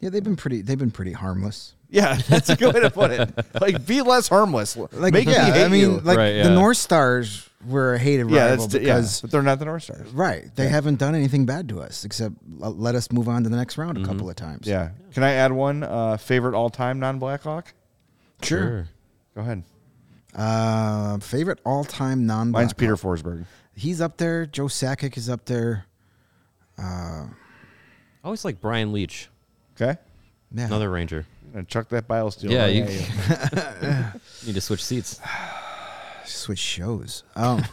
[0.00, 0.60] Yeah, they've been pretty.
[0.60, 1.74] They've been pretty harmless.
[1.90, 3.30] Yeah, that's a good way to put it.
[3.60, 4.76] Like, be less harmless.
[4.76, 6.00] Like, Make me yeah, hate I mean, you.
[6.00, 6.50] like Right, the.
[6.50, 9.82] North Stars were a hated yeah, rival that's yeah, because but they're not the North
[9.82, 10.08] Stars.
[10.12, 13.48] right, they haven't done anything bad to us except l- let us move on to
[13.50, 14.62] the next round a couple of times.
[14.62, 14.70] Mm-hmm.
[14.70, 14.90] Yeah.
[15.12, 17.74] Can I add one uh, favorite all-time non-Blackhawk?
[18.42, 18.86] sure.
[19.34, 19.62] Go ahead.
[20.34, 22.50] Uh, favorite all-time non.
[22.52, 23.44] Mine's Peter Forsberg.
[23.74, 24.46] He's up there.
[24.46, 25.86] Joe Sakic is up there.
[26.78, 27.26] I
[28.24, 29.26] always like Brian Leetch,
[29.80, 29.98] Okay.
[30.54, 30.66] Yeah.
[30.66, 31.26] another Ranger.
[31.50, 32.52] I'm gonna chuck that bile steel.
[32.52, 33.00] Yeah, right you- you.
[34.46, 35.20] Need to switch seats.
[36.24, 37.24] Switch shows.
[37.34, 37.64] Um,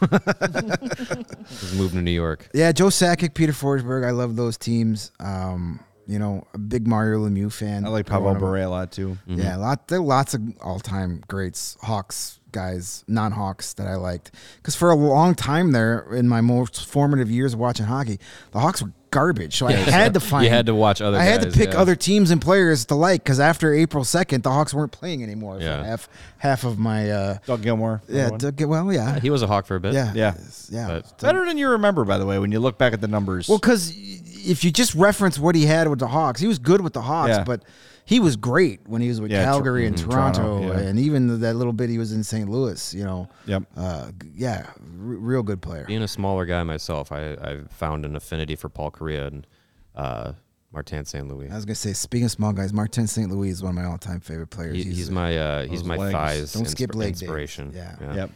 [1.48, 2.48] Just move to New York.
[2.52, 4.04] yeah, Joe Sakic, Peter Forsberg.
[4.04, 5.12] I love those teams.
[5.20, 7.84] Um, you know, a big Mario Lemieux fan.
[7.84, 8.38] I like Pavel up.
[8.38, 9.16] Bure a lot too.
[9.26, 9.88] Yeah, a lot.
[9.88, 14.32] There are lots of all-time greats, Hawks guys, non-Hawks that I liked.
[14.56, 18.18] Because for a long time there, in my most formative years of watching hockey,
[18.52, 19.58] the Hawks were garbage.
[19.58, 20.44] So I had to find.
[20.44, 21.80] You had to watch other I had to pick yeah.
[21.80, 23.22] other teams and players to like.
[23.22, 25.58] Because after April second, the Hawks weren't playing anymore.
[25.60, 25.84] Yeah.
[25.84, 27.10] Half half of my.
[27.10, 28.00] Uh, Doug Gilmour.
[28.08, 28.30] yeah.
[28.30, 29.18] Doug- well, yeah.
[29.20, 29.94] He was a Hawk for a bit.
[29.94, 30.12] Yeah.
[30.14, 30.34] Yeah.
[30.70, 30.86] Yeah.
[30.88, 33.48] But- Better than you remember, by the way, when you look back at the numbers.
[33.48, 36.80] Well, because if you just reference what he had with the Hawks, he was good
[36.80, 37.44] with the Hawks, Yeah.
[37.44, 37.62] but
[38.08, 40.88] he was great when he was with Yeah, Tor- Calgary and mhm, Toronto, Toronto, yeah.
[40.88, 42.48] and even that little bit he was in St.
[42.48, 42.94] Louis.
[42.94, 43.64] You know, Yep.
[43.76, 45.84] uh, yeah, r- real good player.
[45.84, 49.46] Being a smaller guy myself, I I found an affinity for Paul Kariya and
[49.94, 50.32] uh,
[50.72, 51.28] Martin St.
[51.28, 51.50] Louis.
[51.50, 53.30] I was gonna say, speaking of small guys, Martin St.
[53.30, 54.76] Louis is one of my all-time favorite players.
[54.76, 56.12] He, he's my uh, he's my legs.
[56.12, 57.22] thighs Don't skip insp- leg days.
[57.22, 57.72] inspiration.
[57.74, 58.14] Yeah.
[58.14, 58.30] Yep.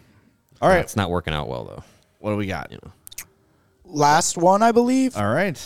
[0.60, 0.80] All right.
[0.80, 1.82] it's not working out well though.
[2.18, 2.70] What do we got?
[2.70, 2.92] You know.
[3.84, 5.16] Last one, I believe.
[5.16, 5.58] All right.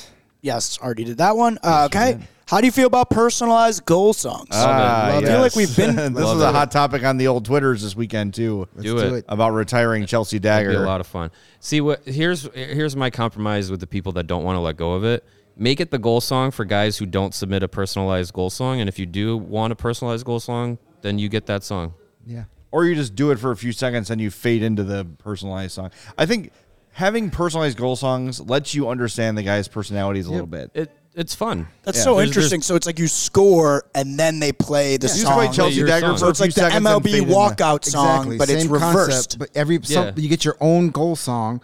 [0.42, 1.58] Yes, already did that one.
[1.62, 2.18] Uh, okay.
[2.46, 4.48] How do you feel about personalized goal songs?
[4.52, 5.96] Ah, I feel like we've been.
[6.14, 6.52] this Love was a it.
[6.52, 8.68] hot topic on the old Twitters this weekend too.
[8.76, 9.24] Let's do it.
[9.28, 10.78] About retiring Chelsea That'd Dagger.
[10.78, 11.32] be a lot of fun.
[11.58, 14.92] See what here's here's my compromise with the people that don't want to let go
[14.92, 15.24] of it.
[15.56, 18.88] Make it the goal song for guys who don't submit a personalized goal song, and
[18.88, 21.94] if you do want a personalized goal song, then you get that song.
[22.26, 22.44] yeah.
[22.70, 25.72] or you just do it for a few seconds and you fade into the personalized
[25.72, 25.90] song.
[26.18, 26.52] I think
[26.92, 30.70] having personalized goal songs lets you understand the guy's personalities a little bit.
[30.74, 31.66] It it's fun.
[31.82, 32.04] That's Yeah.
[32.04, 32.62] so There's- interesting.
[32.62, 35.34] So it's like you score and then they play the You just song.
[35.34, 36.14] play Chelsea your Dagger song.
[36.14, 38.36] for so a it's few like the seconds and MLB fade into- walkout song, Exactly.
[38.38, 39.08] but it's Same reversed.
[39.30, 40.12] Concept, but every some, Yeah.
[40.16, 41.60] you get your own goal song.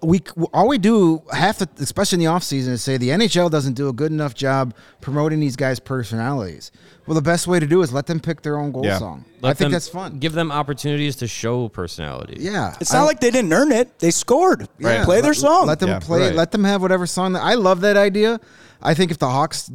[0.00, 0.22] We
[0.54, 3.72] all we do half the especially in the off season is say the NHL doesn't
[3.74, 6.70] do a good enough job promoting these guys' personalities.
[7.08, 8.98] Well, the best way to do is let them pick their own goal Yeah.
[9.00, 9.24] song.
[9.42, 10.18] Let I think them- that's fun.
[10.20, 12.36] Give them opportunities to show personality.
[12.38, 13.98] yeah, It's not don't- like they didn't earn it.
[13.98, 14.68] They scored.
[14.78, 15.66] Yeah, Play their let- song.
[15.66, 16.20] Let them Yeah, play.
[16.28, 16.34] right.
[16.36, 17.32] Let them have whatever song.
[17.32, 18.38] That, I love that idea.
[18.82, 19.70] I think if the Hawks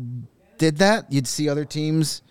[0.58, 2.22] did that, you'd see other teams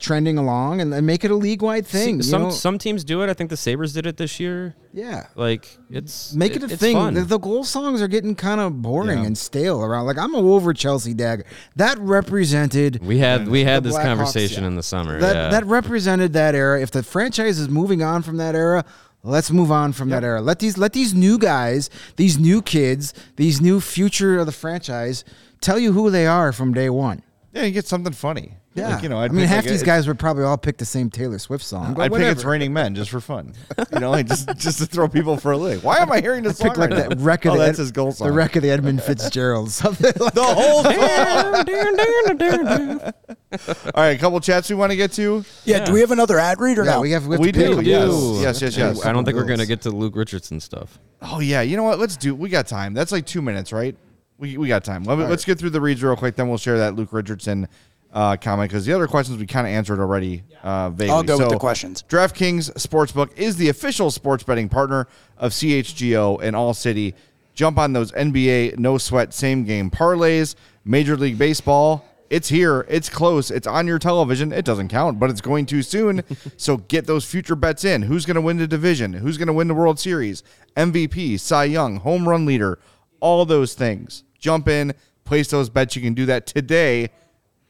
[0.00, 2.16] trending along and, and make it a league wide thing.
[2.16, 2.50] you some know?
[2.50, 3.30] some teams do it.
[3.30, 4.74] I think the Sabres did it this year.
[4.92, 5.28] yeah.
[5.34, 7.14] Like it's Make it, a it's thing.
[7.14, 9.26] The, the goal songs are getting kind of boring Yeah.
[9.26, 10.06] and stale around.
[10.06, 11.44] Like I'm a over Chelsea Dagger.
[11.76, 14.68] That represented we had we had this Blackhawks, conversation yeah.
[14.68, 15.20] in the summer.
[15.20, 15.34] that.
[15.34, 15.48] yeah.
[15.50, 16.82] That represented that era.
[16.82, 18.84] If the franchise is moving on from that era,
[19.22, 20.42] let's move on from that era.
[20.42, 25.24] Let these let these new guys, these new kids, these new future of the franchise
[25.64, 27.22] tell you who they are from day one.
[27.52, 28.54] Yeah, you get something funny.
[28.74, 30.58] Yeah, Like, you know, i I'd mean, half like, these a- guys would probably all
[30.58, 31.96] pick the same Taylor Swift song.
[32.00, 33.54] I'd pick "It's Raining Men" just for fun.
[33.92, 35.84] You know, like just just to throw people for a loop.
[35.84, 37.78] Why am I hearing this song Pick like right that wreck of oh, the that's
[37.78, 38.26] Ed- his goal song.
[38.26, 40.78] The wreck of the Edmund Fitzgerald, something like the whole
[43.94, 45.44] All right, a couple chats we want to get to.
[45.64, 47.00] yeah, Do we have another ad read or Yeah, no?
[47.02, 47.26] we have.
[47.28, 47.84] We, have We do, one.
[47.84, 48.10] yes.
[48.42, 49.06] Yes, yes, yes.
[49.06, 50.98] I don't think we're gonna get to Luke Richardson stuff.
[51.22, 52.00] Oh yeah, you know what?
[52.00, 52.34] Let's do.
[52.34, 52.94] We got time.
[52.94, 53.94] That's like two minutes, right?
[54.38, 55.04] We, we got time.
[55.04, 57.68] Let, us get through the reads real quick, then we'll share that Luke Richardson
[58.12, 60.42] uh, comment because the other questions we kind of answered already.
[60.62, 61.10] Uh, vaguely.
[61.10, 62.02] I'll go with the questions.
[62.08, 67.14] DraftKings Sportsbook is the official sports betting partner of CHGO and All City.
[67.54, 70.54] Jump on those NBA no sweat same game parlays.
[70.84, 72.04] Major League Baseball.
[72.30, 72.86] It's here.
[72.88, 73.50] It's close.
[73.50, 74.52] It's on your television.
[74.52, 76.22] It doesn't count, but it's going too soon.
[76.56, 78.02] so get those future bets in.
[78.02, 79.12] Who's going to win the division?
[79.12, 80.42] Who's going to win the World Series?
[80.76, 82.78] MVP, Cy Young, home run leader,
[83.24, 84.22] all those things.
[84.38, 84.92] Jump in,
[85.24, 85.96] place those bets.
[85.96, 87.08] You can do that today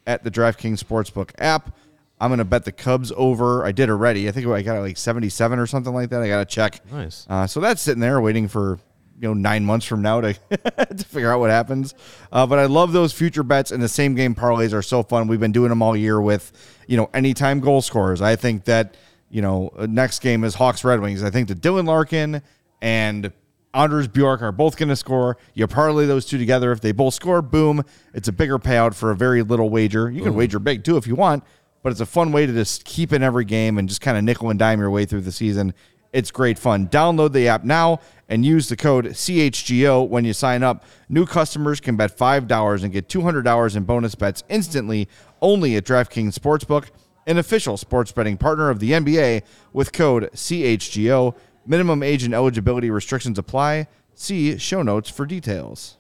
[0.05, 1.77] at the DraftKings Sportsbook app.
[2.21, 3.65] I'm going to bet the Cubs over.
[3.65, 4.29] I did already.
[4.29, 6.23] I think I got like 77 or something like that.
[6.23, 6.81] I got to check.
[6.91, 7.25] Nice.
[7.31, 8.81] Uh, so that's sitting there waiting for
[9.21, 11.95] you know nine months from now to to figure out what happens.
[12.33, 15.29] Uh, but I love those future bets and the same game parlays are so fun.
[15.29, 16.51] We've been doing them all year with
[16.89, 18.21] you know anytime goal scorers.
[18.21, 18.97] I think that
[19.31, 21.23] you know uh, next game is Hawks Red Wings.
[21.23, 22.43] I think the Dylan Larkin
[22.83, 23.33] and
[23.75, 25.37] Anders Bjork are both going to score.
[25.53, 26.71] You parlay those two together.
[26.73, 27.83] If they both score, boom,
[28.15, 30.11] it's a bigger payout for a very little wager.
[30.11, 31.43] You can wager big too if you want,
[31.83, 34.25] but it's a fun way to just keep in every game and just kind of
[34.25, 35.75] nickel and dime your way through the season.
[36.13, 36.87] It's great fun.
[36.87, 37.99] Download the app now
[38.29, 40.85] and use the code CHGO when you sign up.
[41.09, 45.09] New customers can bet $5 and get $200 in bonus bets instantly
[45.43, 46.91] only at DraftKings Sportsbook,
[47.27, 51.35] an official sports betting partner of the NBA with code CHGO.
[51.67, 53.87] Minimum age and eligibility restrictions apply.
[54.15, 55.97] See show notes for details.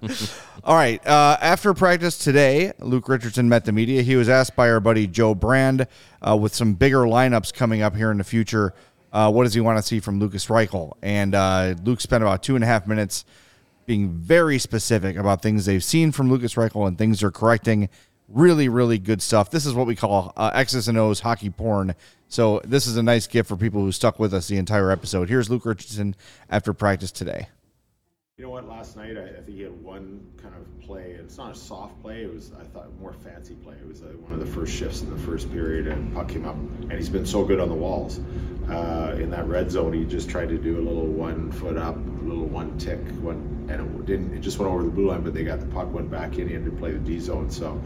[0.64, 1.04] All right.
[1.06, 4.02] Uh, after practice today, Luke Richardson met the media.
[4.02, 5.86] He was asked by our buddy Joe Brand
[6.22, 8.72] uh, with some bigger lineups coming up here in the future.
[9.12, 10.92] Uh, what does he want to see from Lucas Reichel?
[11.02, 13.24] And uh, Luke spent about two and a half minutes
[13.88, 17.88] being very specific about things they've seen from Lucas Reichel and things they're correcting.
[18.28, 19.50] Really, really good stuff.
[19.50, 21.94] This is what we call uh, X's and O's hockey porn.
[22.28, 25.30] So this is a nice gift for people who stuck with us the entire episode.
[25.30, 26.14] Here's Luke Richardson
[26.50, 27.48] after practice today.
[28.38, 28.68] You know what?
[28.68, 31.58] Last night, I, I think he had one kind of play, and it's not a
[31.58, 32.22] soft play.
[32.22, 33.74] It was, I thought, more fancy play.
[33.74, 36.44] It was uh, one of the first shifts in the first period, and puck came
[36.44, 38.20] up, and he's been so good on the walls.
[38.70, 41.96] Uh, in that red zone, he just tried to do a little one foot up,
[41.96, 44.32] a little one tick, one, and it didn't.
[44.32, 46.46] It just went over the blue line, but they got the puck, went back in,
[46.46, 47.50] he had to play the D zone.
[47.50, 47.82] So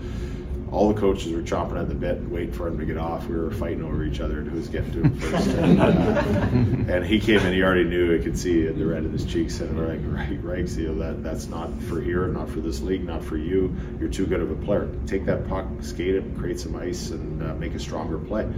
[0.72, 3.26] all the coaches were chomping at the bit, and waiting for him to get off.
[3.26, 5.48] We were fighting over each other and who was getting to him first.
[5.48, 8.18] and, uh, and he came in, he already knew.
[8.18, 10.98] I could see the red in his cheeks, and we're like, right, right, you know,
[11.00, 13.76] that that's not for here, not for this league, not for you.
[14.00, 14.88] You're too good of a player.
[15.06, 18.50] Take that puck, skate it, create some ice, and uh, make a stronger play.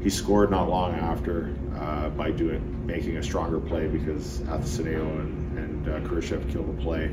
[0.00, 5.58] He scored not long after uh, by doing making a stronger play because Athanasiou and,
[5.58, 7.12] and uh, Kurashev killed the play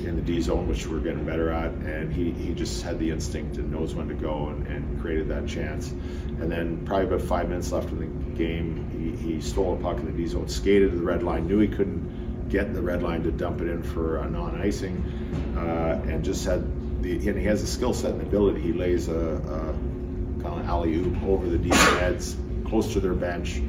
[0.00, 1.70] in the D zone, which we're getting better at.
[1.72, 5.28] And he, he just had the instinct and knows when to go and, and created
[5.28, 5.90] that chance.
[5.90, 9.98] And then probably about five minutes left in the game, he, he stole a puck
[9.98, 13.02] in the D zone, skated to the red line, knew he couldn't get the red
[13.02, 17.44] line to dump it in for a non-icing, uh, and just had the and he
[17.46, 18.60] has a skill set and ability.
[18.60, 22.36] He lays a, a kind of alley oop over the D heads
[22.66, 23.62] close to their bench.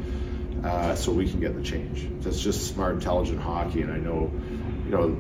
[0.63, 2.07] Uh, so we can get the change.
[2.21, 4.31] That's just smart, intelligent hockey, and I know,
[4.85, 5.17] you know,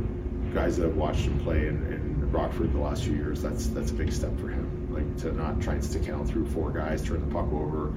[0.53, 3.91] guys that have watched him play in, in Rockford the last few years, that's that's
[3.91, 4.87] a big step for him.
[4.91, 7.87] Like to not try and stick out through four guys, turn the puck over,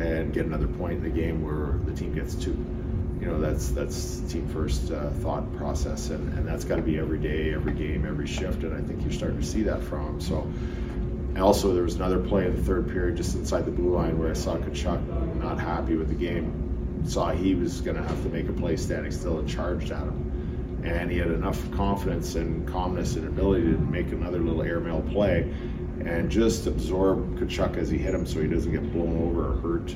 [0.00, 2.64] and get another point in the game where the team gets two.
[3.20, 6.98] You know, that's that's team first uh, thought process, and, and that's got to be
[6.98, 10.06] every day, every game, every shift, and I think you're starting to see that from
[10.06, 10.20] him.
[10.20, 10.50] So.
[11.38, 14.28] Also, there was another play in the third period just inside the blue line where
[14.28, 17.04] I saw Tkachuk not happy with the game.
[17.06, 20.02] Saw he was going to have to make a play standing still and charged at
[20.02, 20.27] him
[20.88, 25.52] and he had enough confidence and calmness and ability to make another little airmail play
[26.04, 29.56] and just absorb Tkachuk as he hit him so he doesn't get blown over or
[29.60, 29.94] hurt.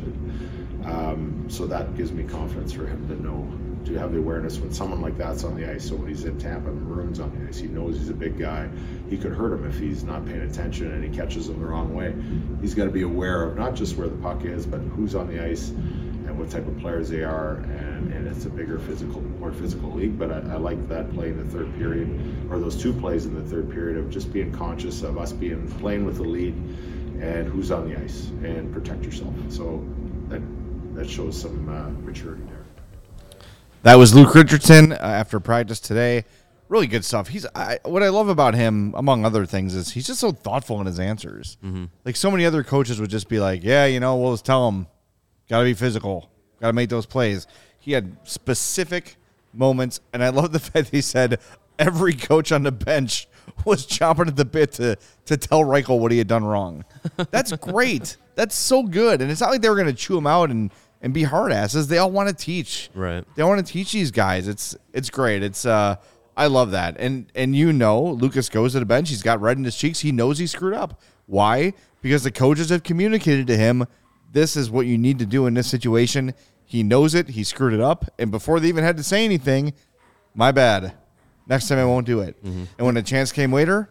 [0.84, 3.48] Um, so that gives me confidence for him to know,
[3.84, 5.88] to have the awareness when someone like that's on the ice.
[5.88, 8.68] So when he's in Tampa, Maroon's on the ice, he knows he's a big guy.
[9.08, 11.94] He could hurt him if he's not paying attention and he catches him the wrong
[11.94, 12.14] way.
[12.60, 15.28] He's got to be aware of not just where the puck is, but who's on
[15.28, 16.01] the ice and
[16.42, 17.56] what type of players they are.
[17.56, 20.18] And, and it's a bigger physical, more physical league.
[20.18, 22.08] But I, I like that play in the third period,
[22.50, 25.70] or those two plays in the third period of just being conscious of us being
[25.78, 26.54] playing with the lead
[27.20, 29.34] and who's on the ice and protect yourself.
[29.48, 29.84] So
[30.28, 30.42] that
[30.94, 32.64] that shows some uh, maturity there.
[33.84, 36.24] That was Luke Richardson uh, after practice today.
[36.68, 37.28] Really good stuff.
[37.28, 40.80] He's I, what I love about him, among other things, is he's just so thoughtful
[40.80, 41.56] in his answers.
[42.04, 44.68] Like so many other coaches would just be like, "Yeah, you know, we'll just tell
[44.68, 44.86] him,
[45.48, 46.31] got to be physical,
[46.62, 47.46] got to make those plays."
[47.78, 49.16] He had specific
[49.52, 51.38] moments, and I love the fact he said
[51.78, 53.28] every coach on the bench
[53.64, 54.96] was chomping at the bit to
[55.26, 56.84] to tell Reichel what he had done wrong.
[57.30, 58.16] That's great.
[58.34, 60.70] That's so good, and it's not like they were going to chew him out and
[61.02, 61.88] and be hard asses.
[61.88, 62.88] They all want to teach.
[62.94, 63.24] Right.
[63.34, 64.48] They want to teach these guys.
[64.48, 65.42] It's it's great.
[65.42, 65.96] It's uh
[66.36, 66.96] I love that.
[66.98, 69.10] And and you know, Lucas goes to the bench.
[69.10, 70.00] He's got red in his cheeks.
[70.00, 71.00] He knows he screwed up.
[71.26, 71.74] Why?
[72.00, 73.86] Because the coaches have communicated to him,
[74.32, 76.34] this is what you need to do in this situation.
[76.72, 77.28] He knows it.
[77.28, 78.06] He screwed it up.
[78.18, 79.74] And before they even had to say anything,
[80.34, 80.94] my bad.
[81.46, 82.34] Next time I won't do it.
[82.42, 83.90] And when the chance came later,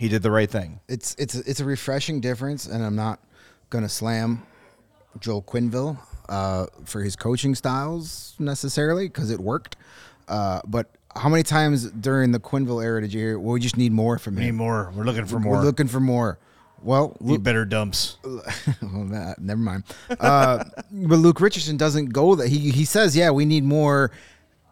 [0.00, 0.80] he did the right thing.
[0.88, 3.20] It's it's it's a refreshing difference, and I'm not
[3.70, 4.42] gonna slam
[5.20, 5.96] Joel Quenneville
[6.28, 9.76] uh, for his coaching styles necessarily because it worked.
[10.26, 13.38] Uh, but how many times during the Quenneville era did you hear?
[13.38, 14.44] Well, we just need more from him.
[14.46, 14.92] Need more.
[14.96, 15.58] We're looking for more.
[15.58, 16.40] We're looking for more.
[16.82, 18.18] Well, Luke, better dumps.
[18.24, 18.42] well,
[19.10, 19.84] that, never mind.
[20.10, 22.48] Uh, but Luke Richardson doesn't go that.
[22.48, 24.10] He he says, yeah, we need more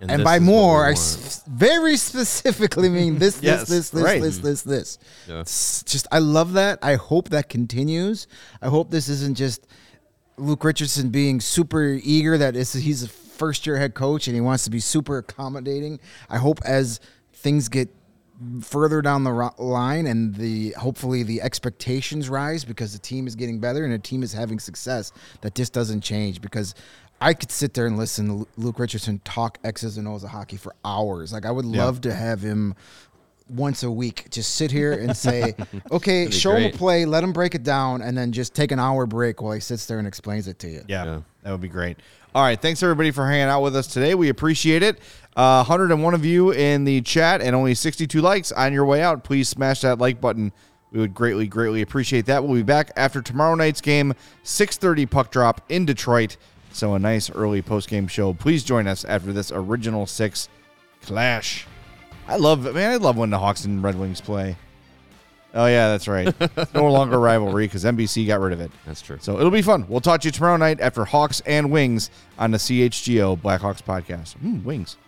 [0.00, 0.94] And, this by is what we more, I
[1.46, 4.20] very specifically mean this, this, Yes, this, this, right.
[4.20, 4.98] this, this, this.
[5.28, 5.42] Yeah.
[5.42, 6.78] Just, I love that.
[6.82, 8.26] I hope that continues.
[8.62, 9.66] I hope this isn't just
[10.38, 14.40] Luke Richardson being super eager that is he's a first year head coach and he
[14.40, 16.00] wants to be super accommodating.
[16.28, 16.98] I hope as
[17.34, 17.88] things get
[18.62, 23.34] further down the ro- line and the hopefully the expectations rise because the team is
[23.36, 25.12] getting better and the team is having success
[25.43, 26.74] that this doesn't change because
[27.20, 30.57] I could sit there and listen to Luke Richardson talk X's and O's of hockey
[30.57, 31.32] for hours.
[31.34, 32.74] Like I would love to have him
[33.51, 35.55] once a week just sit here and say,
[35.91, 38.72] okay, be show him a play, let him break it down, and then just take
[38.72, 40.82] an hour break while he sits there and explains it to you.
[40.88, 41.20] Yeah, Yeah.
[41.43, 41.99] that would be great.
[42.32, 44.14] All right, thanks everybody for hanging out with us today.
[44.14, 45.01] We appreciate it.
[45.41, 49.24] Uh, 101 of you in the chat and only 62 likes on your way out.
[49.24, 50.53] Please smash that like button.
[50.93, 52.45] We would greatly, greatly appreciate that.
[52.45, 54.12] We'll be back after tomorrow night's game,
[54.43, 56.36] 6:30 puck drop in Detroit.
[56.72, 58.34] So a nice early post game show.
[58.34, 60.51] Please join us after this original six
[61.01, 61.66] clash.
[62.28, 64.59] I love, man, I love when the Hawks and Red Wings play.
[65.55, 66.34] Oh yeah, that's right.
[66.38, 68.70] It's no longer rivalry because NBC got rid of it.
[68.84, 69.16] That's true.
[69.22, 69.86] So it'll be fun.
[69.88, 74.36] We'll talk to you tomorrow night after Hawks and Wings on the CHGO Blackhawks podcast.
[74.45, 74.99] Mm, wings.